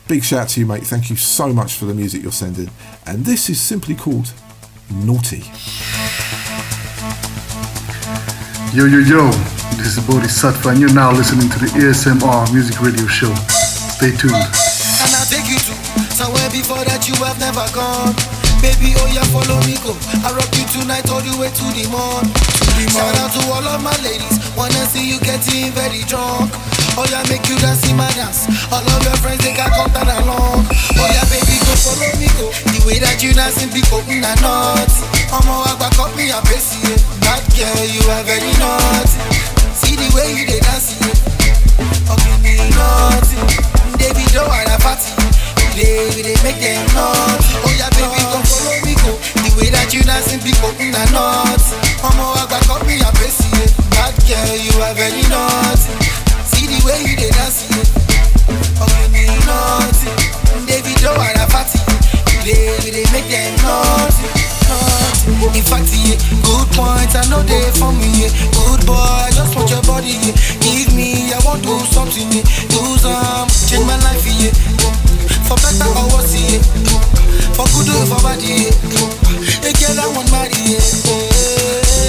Big 0.07 0.23
shout 0.23 0.39
out 0.39 0.49
to 0.49 0.60
you, 0.60 0.65
mate. 0.65 0.88
Thank 0.88 1.11
you 1.11 1.15
so 1.15 1.53
much 1.53 1.73
for 1.73 1.85
the 1.85 1.93
music 1.93 2.23
you're 2.23 2.31
sending. 2.31 2.72
And 3.06 3.23
this 3.26 3.47
is 3.47 3.61
simply 3.61 3.93
called 3.93 4.34
Naughty. 4.89 5.43
Yo, 8.73 8.85
yo, 8.85 8.97
yo, 8.97 9.30
this 9.77 9.97
is 9.97 10.03
Boddhi 10.06 10.26
Satva, 10.26 10.72
and 10.72 10.80
you're 10.80 10.91
now 10.95 11.11
listening 11.11 11.47
to 11.51 11.60
the 11.60 11.68
ASMR 11.77 12.51
Music 12.51 12.81
Radio 12.81 13.06
Show. 13.06 13.31
Stay 13.35 14.18
tuned. 14.18 14.34
And 14.34 15.14
I'll 15.14 15.26
take 15.30 15.47
you 15.47 15.60
to 15.60 15.73
somewhere 16.10 16.49
before 16.49 16.84
that 16.85 17.07
you 17.07 17.14
have 17.23 17.39
never 17.39 17.72
gone. 17.72 18.39
Baby, 18.60 18.91
oh 18.99 19.07
yeah, 19.15 19.23
follow 19.31 19.60
me, 19.64 19.80
go. 19.84 19.95
I 20.27 20.36
rock 20.36 20.52
you 20.60 20.65
tonight 20.68 21.07
all 21.07 21.23
the 21.23 21.31
way 21.40 21.48
to 21.48 21.65
the 21.72 21.88
morn. 21.91 22.27
Shout 22.91 23.15
out 23.19 23.31
to 23.36 23.41
all 23.52 23.64
of 23.64 23.80
my 23.84 23.95
ladies, 24.03 24.36
wanna 24.56 24.84
see 24.91 25.03
you 25.07 25.19
getting 25.23 25.72
very 25.76 26.03
drunk. 26.07 26.52
Oh 26.99 27.07
yeah, 27.07 27.23
make 27.31 27.44
you 27.48 27.56
dance 27.64 27.88
in 27.88 27.95
my 27.95 28.07
dance. 28.19 28.48
All 28.72 28.84
of 28.84 28.99
your 29.03 29.15
friends 29.23 29.40
they 29.44 29.56
got 29.56 29.72
come 29.72 29.91
down 29.95 30.11
along. 30.23 30.68
Oh 30.99 31.07
yeah, 31.07 31.23
baby, 31.31 31.56
go 31.64 31.73
follow 31.80 32.11
me, 32.19 32.27
go. 32.36 32.52
The 32.76 32.80
way 32.84 32.99
that 32.99 33.23
you 33.23 33.31
dancing, 33.31 33.72
be 33.72 33.80
open 33.95 34.19
and 34.23 34.40
not. 34.44 34.91
Omo 35.31 35.64
agba 35.72 35.88
cut 35.95 36.11
me 36.19 36.27
a 36.31 36.40
pace, 36.48 36.76
yeah. 36.84 36.99
That 37.23 37.44
girl, 37.56 37.84
you 37.88 38.03
are 38.11 38.23
very 38.27 38.52
naughty. 38.60 39.19
See 39.80 39.95
the 39.95 40.07
way 40.11 40.36
you 40.36 40.44
dey 40.48 40.60
dance, 40.60 40.99
yeah. 40.99 42.11
Okay, 42.11 42.36
me 42.44 42.60
naughty. 42.76 43.40
David, 43.99 44.27
don't 44.36 44.48
wanna 44.52 44.76
party. 44.84 45.07
We 45.56 45.68
dey, 45.80 46.07
we 46.15 46.36
make 46.44 46.60
them 46.60 46.84
naughty. 46.95 47.52
Oh 47.64 47.72
yeah, 47.76 47.91
baby, 47.95 48.19
go 48.31 48.40
The 48.69 49.49
way 49.57 49.69
that 49.73 49.89
you 49.97 50.05
and 50.05 50.29
me 52.85 53.01
a 53.01 53.09
yeah. 53.49 53.65
That 53.97 54.13
girl, 54.29 54.53
you 54.61 54.69
are 54.85 54.93
very 54.93 55.25
naughty. 55.25 55.89
See 56.53 56.69
the 56.69 56.77
way 56.85 57.01
you 57.01 57.17
dance. 57.33 57.65
We 62.29 62.37
dey, 62.45 62.77
we 62.85 62.89
dey 62.93 63.05
make 63.09 63.25
them 63.25 63.57
naughty. 63.65 64.29
In 65.57 65.65
fact, 65.65 65.89
yeah, 65.97 66.13
good 66.45 66.69
I 67.17 67.25
know 67.33 67.41
they 67.41 67.73
for 67.73 67.89
me. 67.89 68.29
Good 68.53 68.85
boy, 68.85 68.93
I 69.01 69.33
just 69.33 69.49
want 69.57 69.73
your 69.73 69.81
body. 69.89 70.13
Give 70.61 70.93
me, 70.93 71.33
I 71.33 71.41
want 71.41 71.65
do 71.65 71.73
something. 71.89 72.29
Do 72.69 72.81
some, 73.01 73.49
change 73.49 73.85
my 73.89 73.97
life, 74.05 74.21
yeah. 74.29 74.53
For 75.49 75.57
better 75.57 75.89
or 75.89 76.05
worse, 76.13 76.37
yeah. 76.37 77.18
For 77.60 77.68
good 77.76 77.91
or 77.91 78.06
for 78.07 78.23
bad, 78.23 78.40
yeah. 78.40 78.72
Hey, 79.60 79.73
girl, 79.76 79.99
I 79.99 80.07
want 80.15 80.31
marry, 80.31 80.56
yeah. 80.64 80.80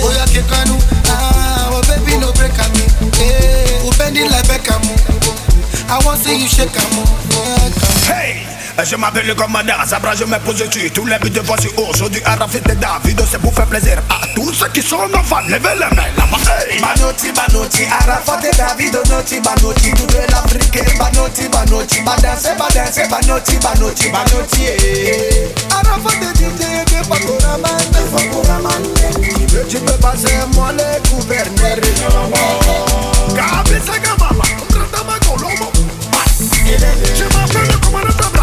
Oh, 0.06 0.12
yeah, 0.14 0.26
kekanu, 0.30 0.78
ah, 1.10 1.74
oh, 1.74 1.82
baby, 1.90 2.18
no 2.22 2.30
break 2.38 2.54
on 2.54 2.70
me, 2.78 2.86
yeah. 3.18 3.82
Oh, 3.82 3.90
bend 3.98 4.16
it 4.16 4.30
like 4.30 4.46
Beckham, 4.46 4.78
I 5.90 5.98
want 6.06 6.20
see 6.22 6.38
you 6.40 6.46
shake 6.46 6.70
'em, 6.70 6.90
yeah. 7.34 7.66
Hey! 8.06 8.59
Je 8.84 8.96
m'appelle 8.96 9.26
le 9.26 9.34
commandant, 9.34 9.74
Zabra, 9.86 10.14
je 10.14 10.24
me 10.24 10.38
pose 10.38 10.56
dessus. 10.56 10.90
Tous 10.90 11.04
les 11.06 11.18
buts 11.18 11.30
de 11.30 11.40
voici 11.40 11.68
aujourd'hui 11.76 12.22
à 12.24 12.36
Rafit 12.36 12.58
et 12.58 12.74
David, 12.74 13.20
c'est 13.30 13.40
pour 13.40 13.54
faire 13.54 13.66
plaisir 13.66 13.98
à 14.08 14.26
tous 14.34 14.52
ceux 14.52 14.68
qui 14.68 14.82
sont 14.82 14.96
enfants. 15.14 15.40
Levez 15.48 15.74
les 15.74 15.96
mains 15.96 16.08
là-bas. 16.16 16.38
Banoti, 16.80 17.32
Banoti, 17.32 17.84
Arafat 18.00 18.40
et 18.48 18.56
David, 18.56 18.94
Noti, 19.10 19.40
Banoti, 19.40 19.90
tout 19.92 20.06
de 20.06 20.18
l'Afrique, 20.30 20.98
Banoti, 20.98 21.48
Banoti, 21.48 22.00
Badanse, 22.02 22.48
Badanse, 22.58 23.08
Banoti, 23.10 23.58
Banoti, 23.58 24.08
Banoti, 24.10 24.62
eh. 24.64 25.48
Arafat 25.70 26.16
et 26.22 26.38
DJ, 26.38 26.84
que 26.86 27.04
Fakoraman, 27.08 27.80
Fakoraman, 28.16 28.82
Tu 29.68 29.78
peux 29.78 29.92
passer 29.94 30.34
moi 30.54 30.72
les 30.72 31.10
gouverneurs 31.10 31.76
Kabisa 33.34 33.98
Gamama, 33.98 34.44
Ndratama 34.70 35.18
Kolomo 35.26 35.70
Je 37.14 37.24
m'appelle 37.24 37.68
le 37.68 37.78
commandant 37.78 38.39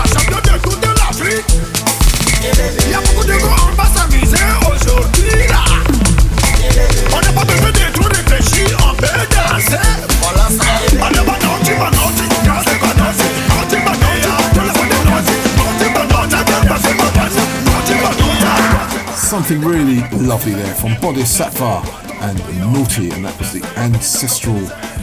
Something 19.15 19.61
really 19.61 20.01
lovely 20.17 20.53
there 20.53 20.73
from 20.75 20.95
Satva 21.21 21.85
and 22.21 22.39
Naughty, 22.73 23.11
and 23.11 23.23
that 23.23 23.37
was 23.37 23.53
the 23.53 23.63
ancestral 23.77 24.55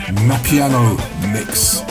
Amapiano 0.09 0.97
mix. 1.33 1.83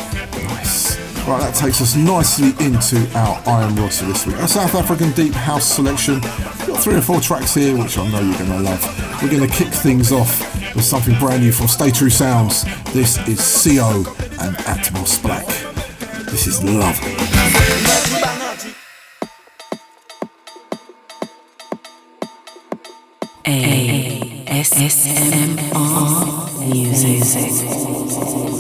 Right, 1.25 1.39
that 1.39 1.55
takes 1.55 1.79
us 1.79 1.95
nicely 1.95 2.49
into 2.65 3.09
our 3.17 3.41
Iron 3.47 3.77
Roster 3.77 4.05
this 4.05 4.27
week. 4.27 4.35
A 4.35 4.47
South 4.47 4.75
African 4.75 5.11
Deep 5.13 5.33
House 5.33 5.63
selection. 5.63 6.15
We've 6.15 6.67
got 6.67 6.83
three 6.83 6.95
or 6.95 7.01
four 7.01 7.21
tracks 7.21 7.55
here, 7.55 7.77
which 7.77 7.97
I 7.97 8.05
know 8.11 8.19
you're 8.19 8.37
going 8.37 8.49
to 8.49 8.59
love. 8.59 9.21
We're 9.23 9.29
going 9.29 9.47
to 9.49 9.55
kick 9.55 9.69
things 9.69 10.11
off 10.11 10.41
with 10.75 10.83
something 10.83 11.17
brand 11.19 11.41
new 11.41 11.53
from 11.53 11.67
Stay 11.67 11.91
True 11.91 12.09
Sounds. 12.09 12.65
This 12.91 13.17
is 13.25 13.39
Sio 13.39 14.05
and 14.45 14.57
Atmos 14.65 15.17
Blaq. 15.21 15.47
This 16.29 16.45
is 16.45 16.61
lovely. 16.61 17.13
ASMR 23.45 24.83
music. 26.69 28.52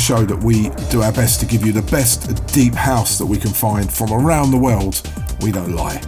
Show 0.00 0.24
that 0.24 0.42
we 0.42 0.70
do 0.90 1.02
our 1.02 1.12
best 1.12 1.40
to 1.40 1.46
give 1.46 1.64
you 1.64 1.72
the 1.72 1.82
best 1.82 2.46
deep 2.52 2.74
house 2.74 3.18
that 3.18 3.26
we 3.26 3.36
can 3.36 3.50
find 3.50 3.92
from 3.92 4.12
around 4.12 4.50
the 4.50 4.56
world, 4.56 5.02
we 5.40 5.52
don't 5.52 5.72
lie. 5.72 6.00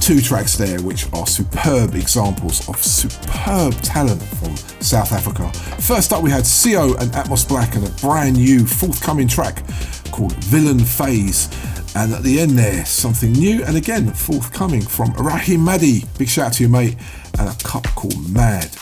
Two 0.00 0.20
tracks 0.20 0.56
there 0.58 0.82
which 0.82 1.10
are 1.14 1.26
superb 1.26 1.94
examples 1.94 2.68
of 2.68 2.82
superb 2.82 3.72
talent 3.82 4.20
from 4.20 4.56
South 4.82 5.12
Africa. 5.12 5.50
First 5.80 6.12
up, 6.12 6.22
we 6.22 6.30
had 6.30 6.42
Sio 6.42 7.00
and 7.00 7.10
Atmos 7.12 7.46
Blaq 7.46 7.76
and 7.76 7.86
a 7.86 7.90
brand 8.02 8.36
new 8.36 8.66
forthcoming 8.66 9.28
track 9.28 9.64
called 10.10 10.34
Villain 10.44 10.80
Phase. 10.80 11.48
And 11.94 12.12
at 12.12 12.22
the 12.22 12.40
end 12.40 12.58
there, 12.58 12.84
something 12.84 13.32
new 13.32 13.64
and 13.64 13.76
again 13.76 14.12
forthcoming 14.12 14.82
from 14.82 15.12
Raheem 15.14 15.64
Madee. 15.64 16.04
Big 16.18 16.28
shout 16.28 16.48
out 16.48 16.52
to 16.54 16.64
you, 16.64 16.68
mate. 16.68 16.96
And 17.38 17.48
a 17.48 17.54
cup 17.62 17.84
called 17.94 18.28
Mad. 18.30 18.76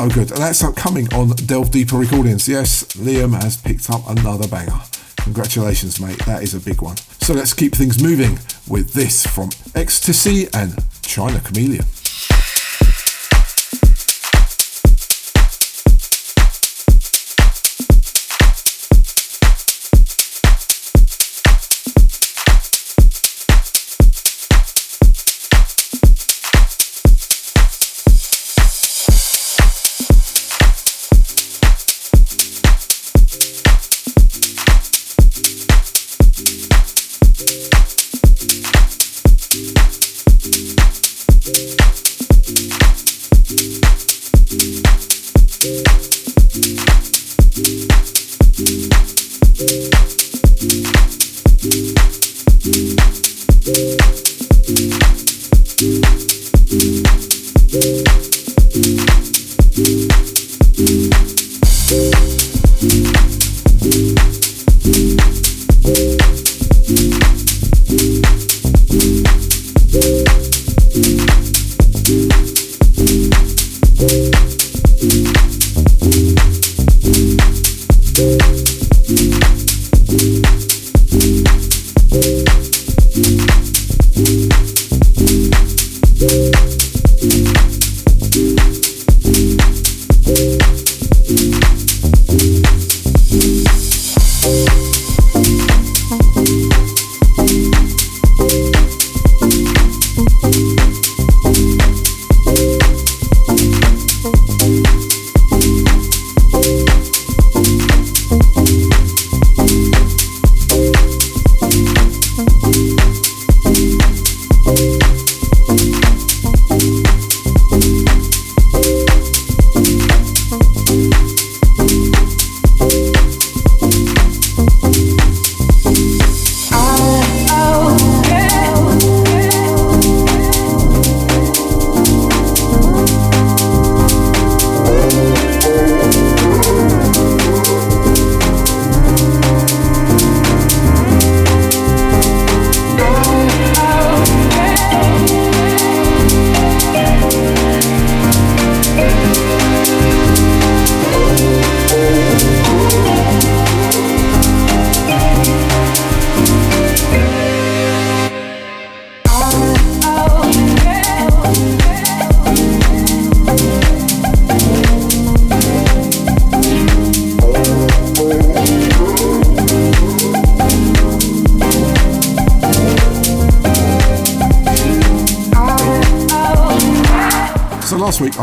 So 0.00 0.08
good. 0.08 0.30
And 0.30 0.40
that's 0.40 0.64
upcoming 0.64 1.12
on 1.12 1.28
Delve 1.44 1.70
Deeper 1.70 1.96
Recordings. 1.96 2.48
Yes, 2.48 2.84
Liam 2.94 3.38
has 3.42 3.58
picked 3.58 3.90
up 3.90 4.08
another 4.08 4.48
banger. 4.48 4.80
Congratulations, 5.18 6.00
mate. 6.00 6.18
That 6.24 6.42
is 6.42 6.54
a 6.54 6.60
big 6.60 6.80
one. 6.80 6.96
So 6.96 7.34
let's 7.34 7.52
keep 7.52 7.74
things 7.74 8.02
moving 8.02 8.38
with 8.66 8.94
this 8.94 9.26
from 9.26 9.50
Exte 9.76 10.14
C 10.14 10.48
and 10.54 10.74
China 11.02 11.38
Charmeleon. 11.40 11.99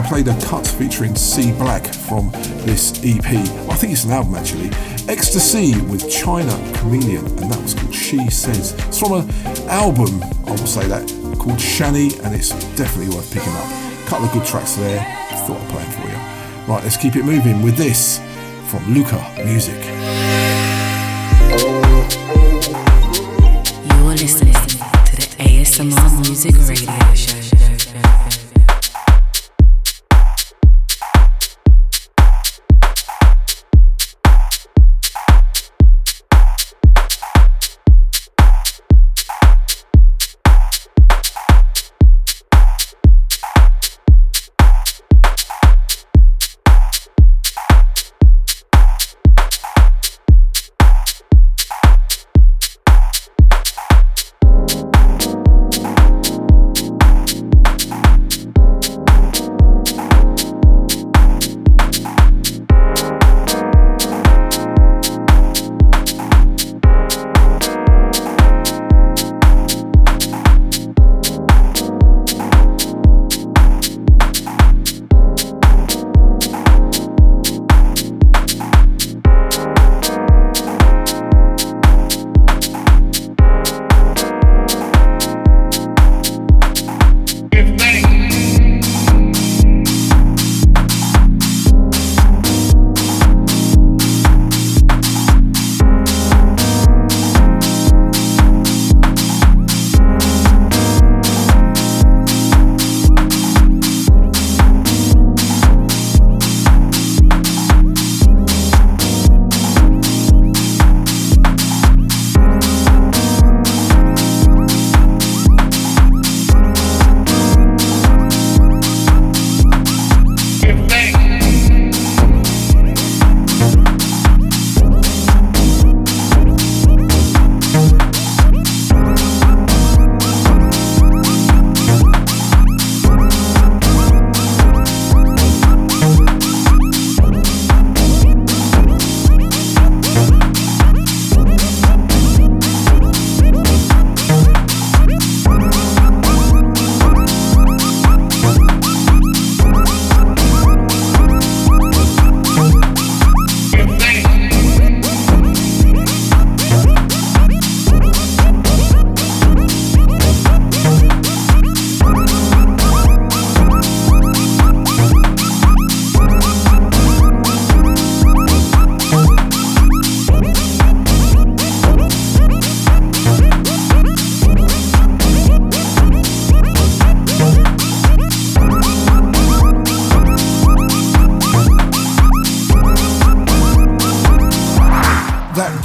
Played 0.06 0.30
a 0.30 0.40
cut 0.48 0.65
featuring 0.65 1.15
C 1.15 1.52
Black 1.52 1.86
from 1.86 2.32
this 2.65 3.03
EP. 3.03 3.26
I 3.26 3.76
think 3.76 3.91
it's 3.91 4.06
an 4.06 4.11
album 4.11 4.36
actually. 4.36 4.69
Exte 5.10 5.38
C 5.40 5.80
with 5.82 6.10
China 6.10 6.52
Charmeleon, 6.78 7.28
and 7.41 7.52
that 7.52 7.61
was 7.61 7.74
called 7.74 7.94
She 7.94 8.30
Says. 8.30 8.72
It's 8.88 8.99
from 8.99 9.14
an 9.14 9.30
album, 9.68 10.24
I 10.48 10.52
will 10.52 10.57
say 10.65 10.88
that, 10.88 11.07
called 11.38 11.57
Shani, 11.57 12.18
and 12.24 12.34
it's 12.34 12.52
definitely 12.78 13.14
worth 13.14 13.32
picking 13.34 13.53
up. 13.53 13.65
A 13.65 14.07
couple 14.07 14.26
of 14.28 14.32
good 14.32 14.45
tracks 14.45 14.76
there. 14.76 14.99
Thought 15.45 15.60
I'd 15.60 15.69
play 15.69 15.84
for 15.84 16.07
you. 16.07 16.74
Right, 16.74 16.84
let's 16.84 16.98
keep 16.98 17.15
it 17.18 17.26
moving 17.26 17.61
with 17.61 17.76
this 17.76 18.19
from 18.69 18.94
Luca 18.94 19.19
Music. 19.44 19.86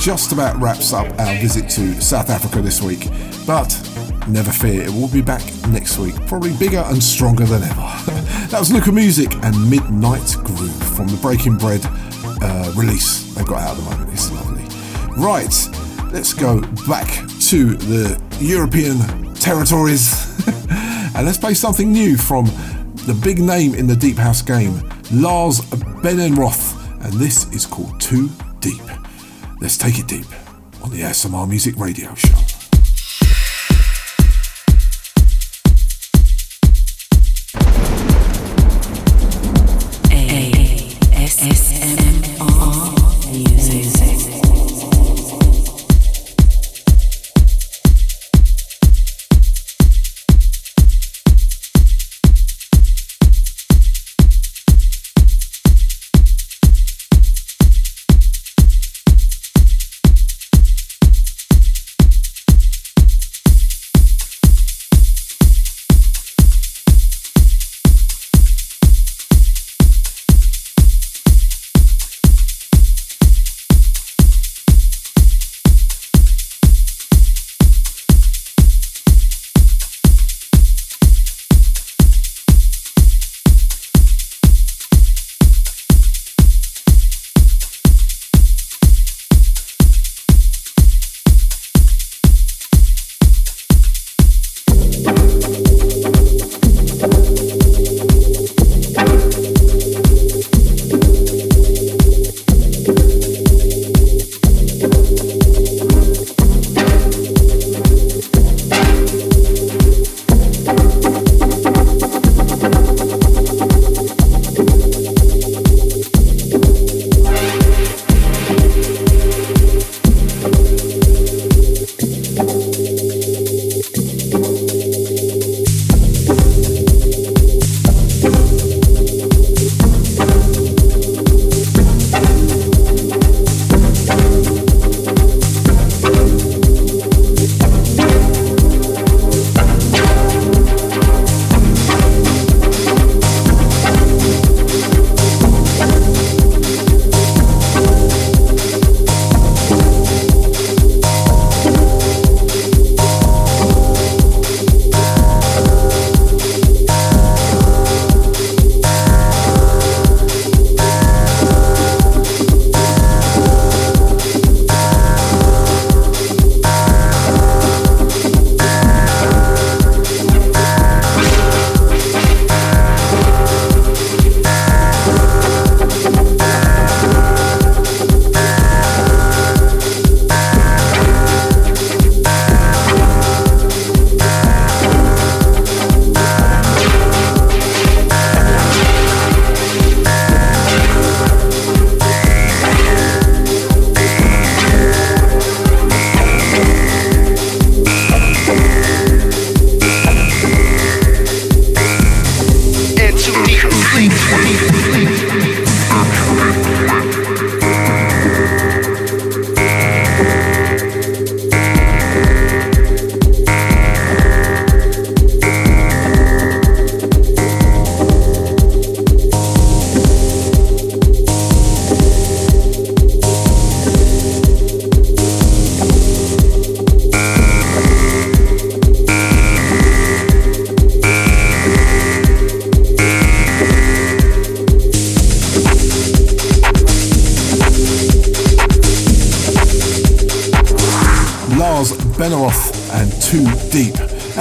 Just 0.03 0.33
about 0.33 0.61
wraps 0.61 0.93
up 0.93 1.07
our 1.21 1.37
visit 1.37 1.71
to 1.71 2.01
South 2.01 2.29
Africa 2.29 2.61
this 2.61 2.83
week, 2.83 3.09
but 3.47 3.71
never 4.27 4.51
fear, 4.51 4.83
it 4.83 4.91
will 4.91 5.07
be 5.07 5.23
back 5.23 5.41
next 5.69 5.97
week, 5.97 6.17
probably 6.27 6.53
bigger 6.57 6.83
and 6.87 7.01
stronger 7.01 7.45
than 7.45 7.63
ever. 7.63 7.75
that 8.51 8.57
was 8.59 8.71
LukaMusic 8.71 9.33
and 9.45 9.71
Midnight 9.71 10.35
Groove 10.43 10.97
from 10.97 11.07
the 11.07 11.17
Breaking 11.19 11.57
Bread 11.57 11.83
uh, 12.43 12.73
release 12.75 13.33
they've 13.35 13.47
got 13.47 13.63
out 13.63 13.71
at 13.71 13.77
the 13.77 13.91
moment. 13.91 14.13
It's 14.13 14.33
lovely. 14.33 14.65
Right, 15.17 15.69
let's 16.13 16.35
go 16.35 16.63
back 16.89 17.07
to 17.51 17.77
the 17.77 18.21
European 18.41 18.99
territories 19.35 20.37
and 21.15 21.25
let's 21.25 21.39
play 21.39 21.55
something 21.55 21.93
new 21.93 22.17
from 22.17 22.47
the 23.07 23.17
big 23.23 23.39
name 23.39 23.77
in 23.77 23.87
the 23.87 23.95
Deep 23.95 24.17
House 24.17 24.43
game, 24.43 24.81
Lars 25.13 25.61
Behrenroth, 25.61 26.75
and 27.05 27.13
this 27.13 27.49
is 27.53 27.67
called 27.67 28.01
Too 28.01 28.29
Deep. 28.59 28.83
Let's 29.63 29.77
take 29.77 29.97
it 30.01 30.09
deep 30.09 30.27
on 30.83 30.91
the 30.91 31.03
ASMR 31.03 31.49
Music 31.49 31.77
Radio 31.79 32.13
Show. 32.17 32.52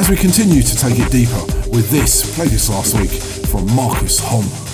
Continue 0.01 0.61
to 0.61 0.75
take 0.75 0.99
it 0.99 1.11
deeper 1.11 1.41
with 1.71 1.89
this, 1.89 2.35
played 2.35 2.49
this 2.49 2.69
last 2.69 2.97
week 2.97 3.09
from 3.09 3.65
Markus 3.75 4.19
Homm. 4.19 4.70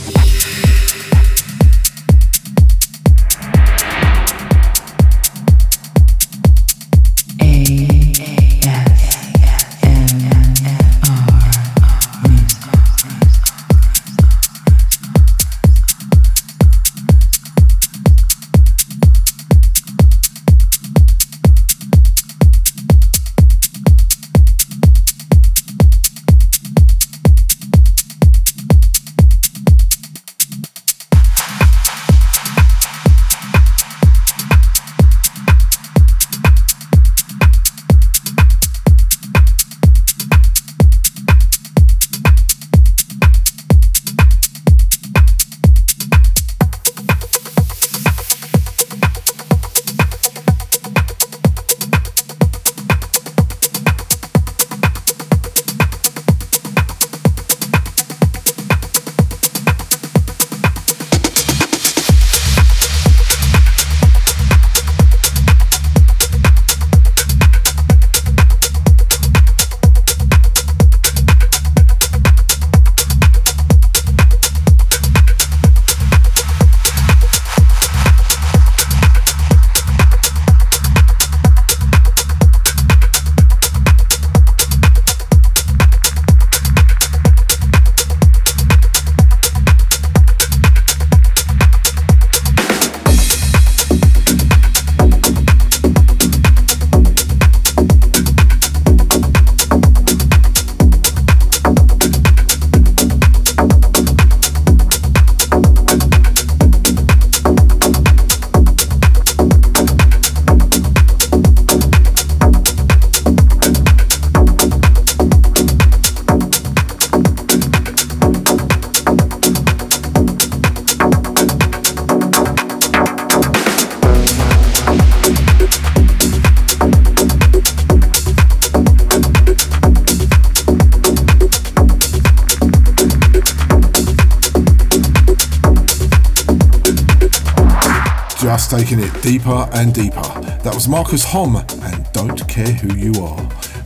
And 139.78 139.94
deeper. 139.94 140.24
That 140.64 140.74
was 140.74 140.88
Markus 140.88 141.24
Homm 141.24 141.62
and 141.94 142.12
Don't 142.12 142.50
Care 142.50 142.72
Who 142.72 142.96
You 142.96 143.14
Are. 143.22 143.38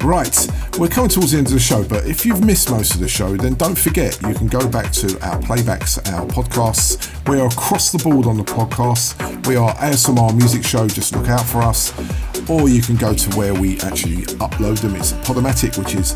Right, 0.05 0.47
we're 0.79 0.87
coming 0.87 1.09
towards 1.09 1.33
the 1.33 1.39
end 1.39 1.47
of 1.47 1.53
the 1.53 1.59
show, 1.59 1.83
but 1.83 2.05
if 2.05 2.25
you've 2.25 2.45
missed 2.45 2.71
most 2.71 2.95
of 2.95 3.01
the 3.01 3.09
show, 3.09 3.35
then 3.35 3.55
don't 3.55 3.77
forget 3.77 4.17
you 4.21 4.33
can 4.33 4.47
go 4.47 4.65
back 4.69 4.93
to 4.93 5.07
our 5.19 5.37
playbacks, 5.41 5.97
our 6.13 6.25
podcasts. 6.27 7.11
We 7.29 7.41
are 7.41 7.47
across 7.47 7.91
the 7.91 7.97
board 7.97 8.25
on 8.25 8.37
the 8.37 8.43
podcasts. 8.43 9.17
We 9.47 9.57
are 9.57 9.75
ASMR 9.75 10.33
Music 10.33 10.63
Show, 10.63 10.87
just 10.87 11.13
look 11.13 11.27
out 11.27 11.45
for 11.45 11.61
us. 11.61 11.91
Or 12.49 12.69
you 12.69 12.81
can 12.81 12.95
go 12.95 13.13
to 13.13 13.37
where 13.37 13.53
we 13.53 13.81
actually 13.81 14.21
upload 14.39 14.79
them. 14.79 14.95
It's 14.95 15.11
Podomatic, 15.11 15.77
which 15.77 15.95
is 15.95 16.15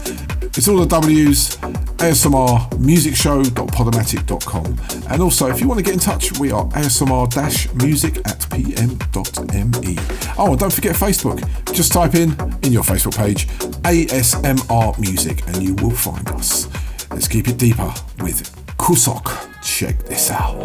it's 0.58 0.70
all 0.70 0.78
the 0.78 0.86
W's, 0.86 1.58
ASMR 1.98 2.72
asmrmusicshow.podomatic.com. 2.72 5.12
And 5.12 5.22
also, 5.22 5.48
if 5.48 5.60
you 5.60 5.68
want 5.68 5.80
to 5.80 5.84
get 5.84 5.94
in 5.94 6.00
touch, 6.00 6.40
we 6.40 6.50
are 6.52 6.64
asmr-music 6.70 8.26
at 8.26 8.48
pm.me. 8.50 9.45
Oh, 10.38 10.52
and 10.52 10.60
don't 10.60 10.74
forget 10.74 10.96
Facebook. 10.96 11.40
Just 11.74 11.94
type 11.94 12.16
in, 12.16 12.32
in 12.64 12.74
your 12.74 12.84
Facebook 12.84 13.18
page, 13.18 13.48
ASMR 13.84 15.00
Music, 15.00 15.48
and 15.48 15.64
you 15.64 15.76
will 15.76 15.92
find 15.92 16.28
us. 16.30 16.68
Let's 17.12 17.28
keep 17.28 17.48
it 17.48 17.58
deeper 17.58 17.94
with 18.20 18.44
Qusok. 18.78 19.64
Check 19.64 20.00
this 20.06 20.32
out. 20.32 20.65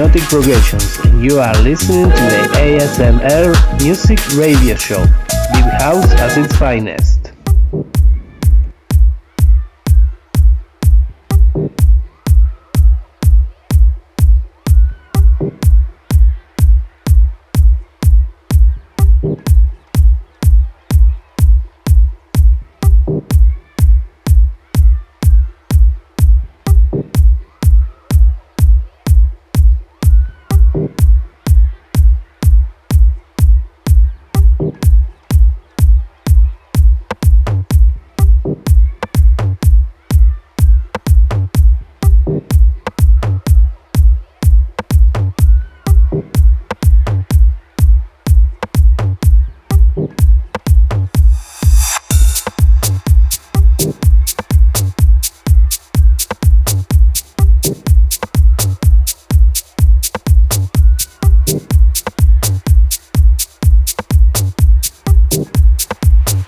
Hypnotic 0.00 0.22
Progressions, 0.30 0.98
and 1.04 1.22
you 1.22 1.40
are 1.40 1.52
listening 1.60 2.04
to 2.04 2.08
the 2.08 2.48
ASMR 2.54 3.82
Music 3.82 4.18
Radio 4.34 4.74
Show, 4.74 5.04
Deep 5.52 5.66
House 5.78 6.10
at 6.12 6.38
its 6.38 6.56
finest. 6.56 7.09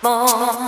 梦 0.02 0.61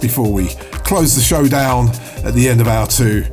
before 0.00 0.32
we 0.32 0.48
close 0.84 1.14
the 1.14 1.20
show 1.20 1.46
down 1.46 1.88
at 2.24 2.34
the 2.34 2.48
end 2.48 2.60
of 2.60 2.68
hour 2.68 2.86
two. 2.86 3.24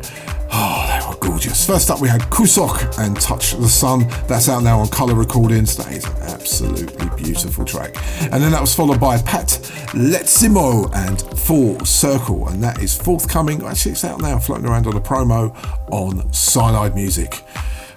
Oh, 0.51 0.87
they 0.89 1.07
were 1.07 1.17
gorgeous. 1.19 1.65
First 1.65 1.89
up, 1.89 1.99
we 2.01 2.07
had 2.07 2.21
Qusok 2.21 2.97
and 2.99 3.19
Touch 3.19 3.53
the 3.53 3.67
Sun. 3.67 4.07
That's 4.27 4.47
out 4.47 4.63
now 4.63 4.79
on 4.79 4.87
Colour 4.87 5.15
Recordings. 5.15 5.75
That 5.75 5.91
is 5.91 6.05
an 6.05 6.15
absolutely 6.21 7.09
beautiful 7.21 7.65
track. 7.65 7.95
And 8.31 8.41
then 8.41 8.51
that 8.51 8.61
was 8.61 8.73
followed 8.73 8.99
by 8.99 9.21
Pat 9.21 9.47
Lezizmo 9.93 10.93
and 10.95 11.21
Full 11.39 11.83
Circle. 11.83 12.47
And 12.47 12.63
that 12.63 12.81
is 12.81 12.97
forthcoming. 12.97 13.63
Actually, 13.65 13.93
it's 13.93 14.05
out 14.05 14.21
now, 14.21 14.39
floating 14.39 14.65
around 14.65 14.87
on 14.87 14.95
a 14.95 15.01
promo 15.01 15.53
on 15.91 16.31
Cyanide 16.31 16.95
Music. 16.95 17.43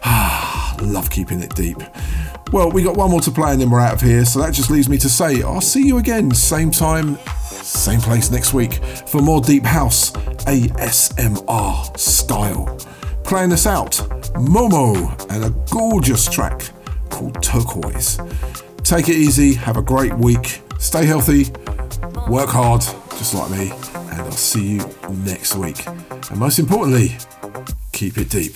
Ah, 0.02 0.76
love 0.80 1.10
keeping 1.10 1.40
it 1.42 1.54
deep. 1.54 1.78
Well, 2.52 2.70
we 2.70 2.82
got 2.82 2.96
one 2.96 3.10
more 3.10 3.20
to 3.20 3.30
play 3.30 3.52
and 3.52 3.60
then 3.60 3.70
we're 3.70 3.80
out 3.80 3.94
of 3.94 4.00
here. 4.00 4.24
So 4.24 4.40
that 4.40 4.54
just 4.54 4.70
leaves 4.70 4.88
me 4.88 4.96
to 4.98 5.08
say 5.08 5.42
I'll 5.42 5.60
see 5.60 5.86
you 5.86 5.98
again, 5.98 6.32
same 6.32 6.70
time, 6.70 7.18
same 7.88 8.00
place 8.02 8.30
next 8.30 8.52
week 8.52 8.74
for 9.06 9.22
more 9.22 9.40
Deep 9.40 9.64
House 9.64 10.10
ASMR 10.44 11.96
style. 11.96 12.66
Playing 13.24 13.50
us 13.50 13.66
out, 13.66 13.98
Mou 14.38 14.68
Mou 14.68 15.08
and 15.30 15.44
a 15.46 15.50
gorgeous 15.70 16.28
track 16.28 16.68
called 17.08 17.42
Turquoise. 17.42 18.18
Take 18.82 19.08
it 19.08 19.14
easy, 19.14 19.54
have 19.54 19.78
a 19.78 19.82
great 19.82 20.12
week, 20.18 20.60
stay 20.78 21.06
healthy, 21.06 21.46
work 22.28 22.50
hard, 22.50 22.82
just 23.16 23.32
like 23.32 23.50
me, 23.50 23.70
and 23.70 24.20
I'll 24.20 24.32
see 24.32 24.76
you 24.76 24.94
next 25.24 25.54
week. 25.54 25.86
And 25.86 26.36
most 26.36 26.58
importantly, 26.58 27.16
keep 27.92 28.18
it 28.18 28.28
deep. 28.28 28.54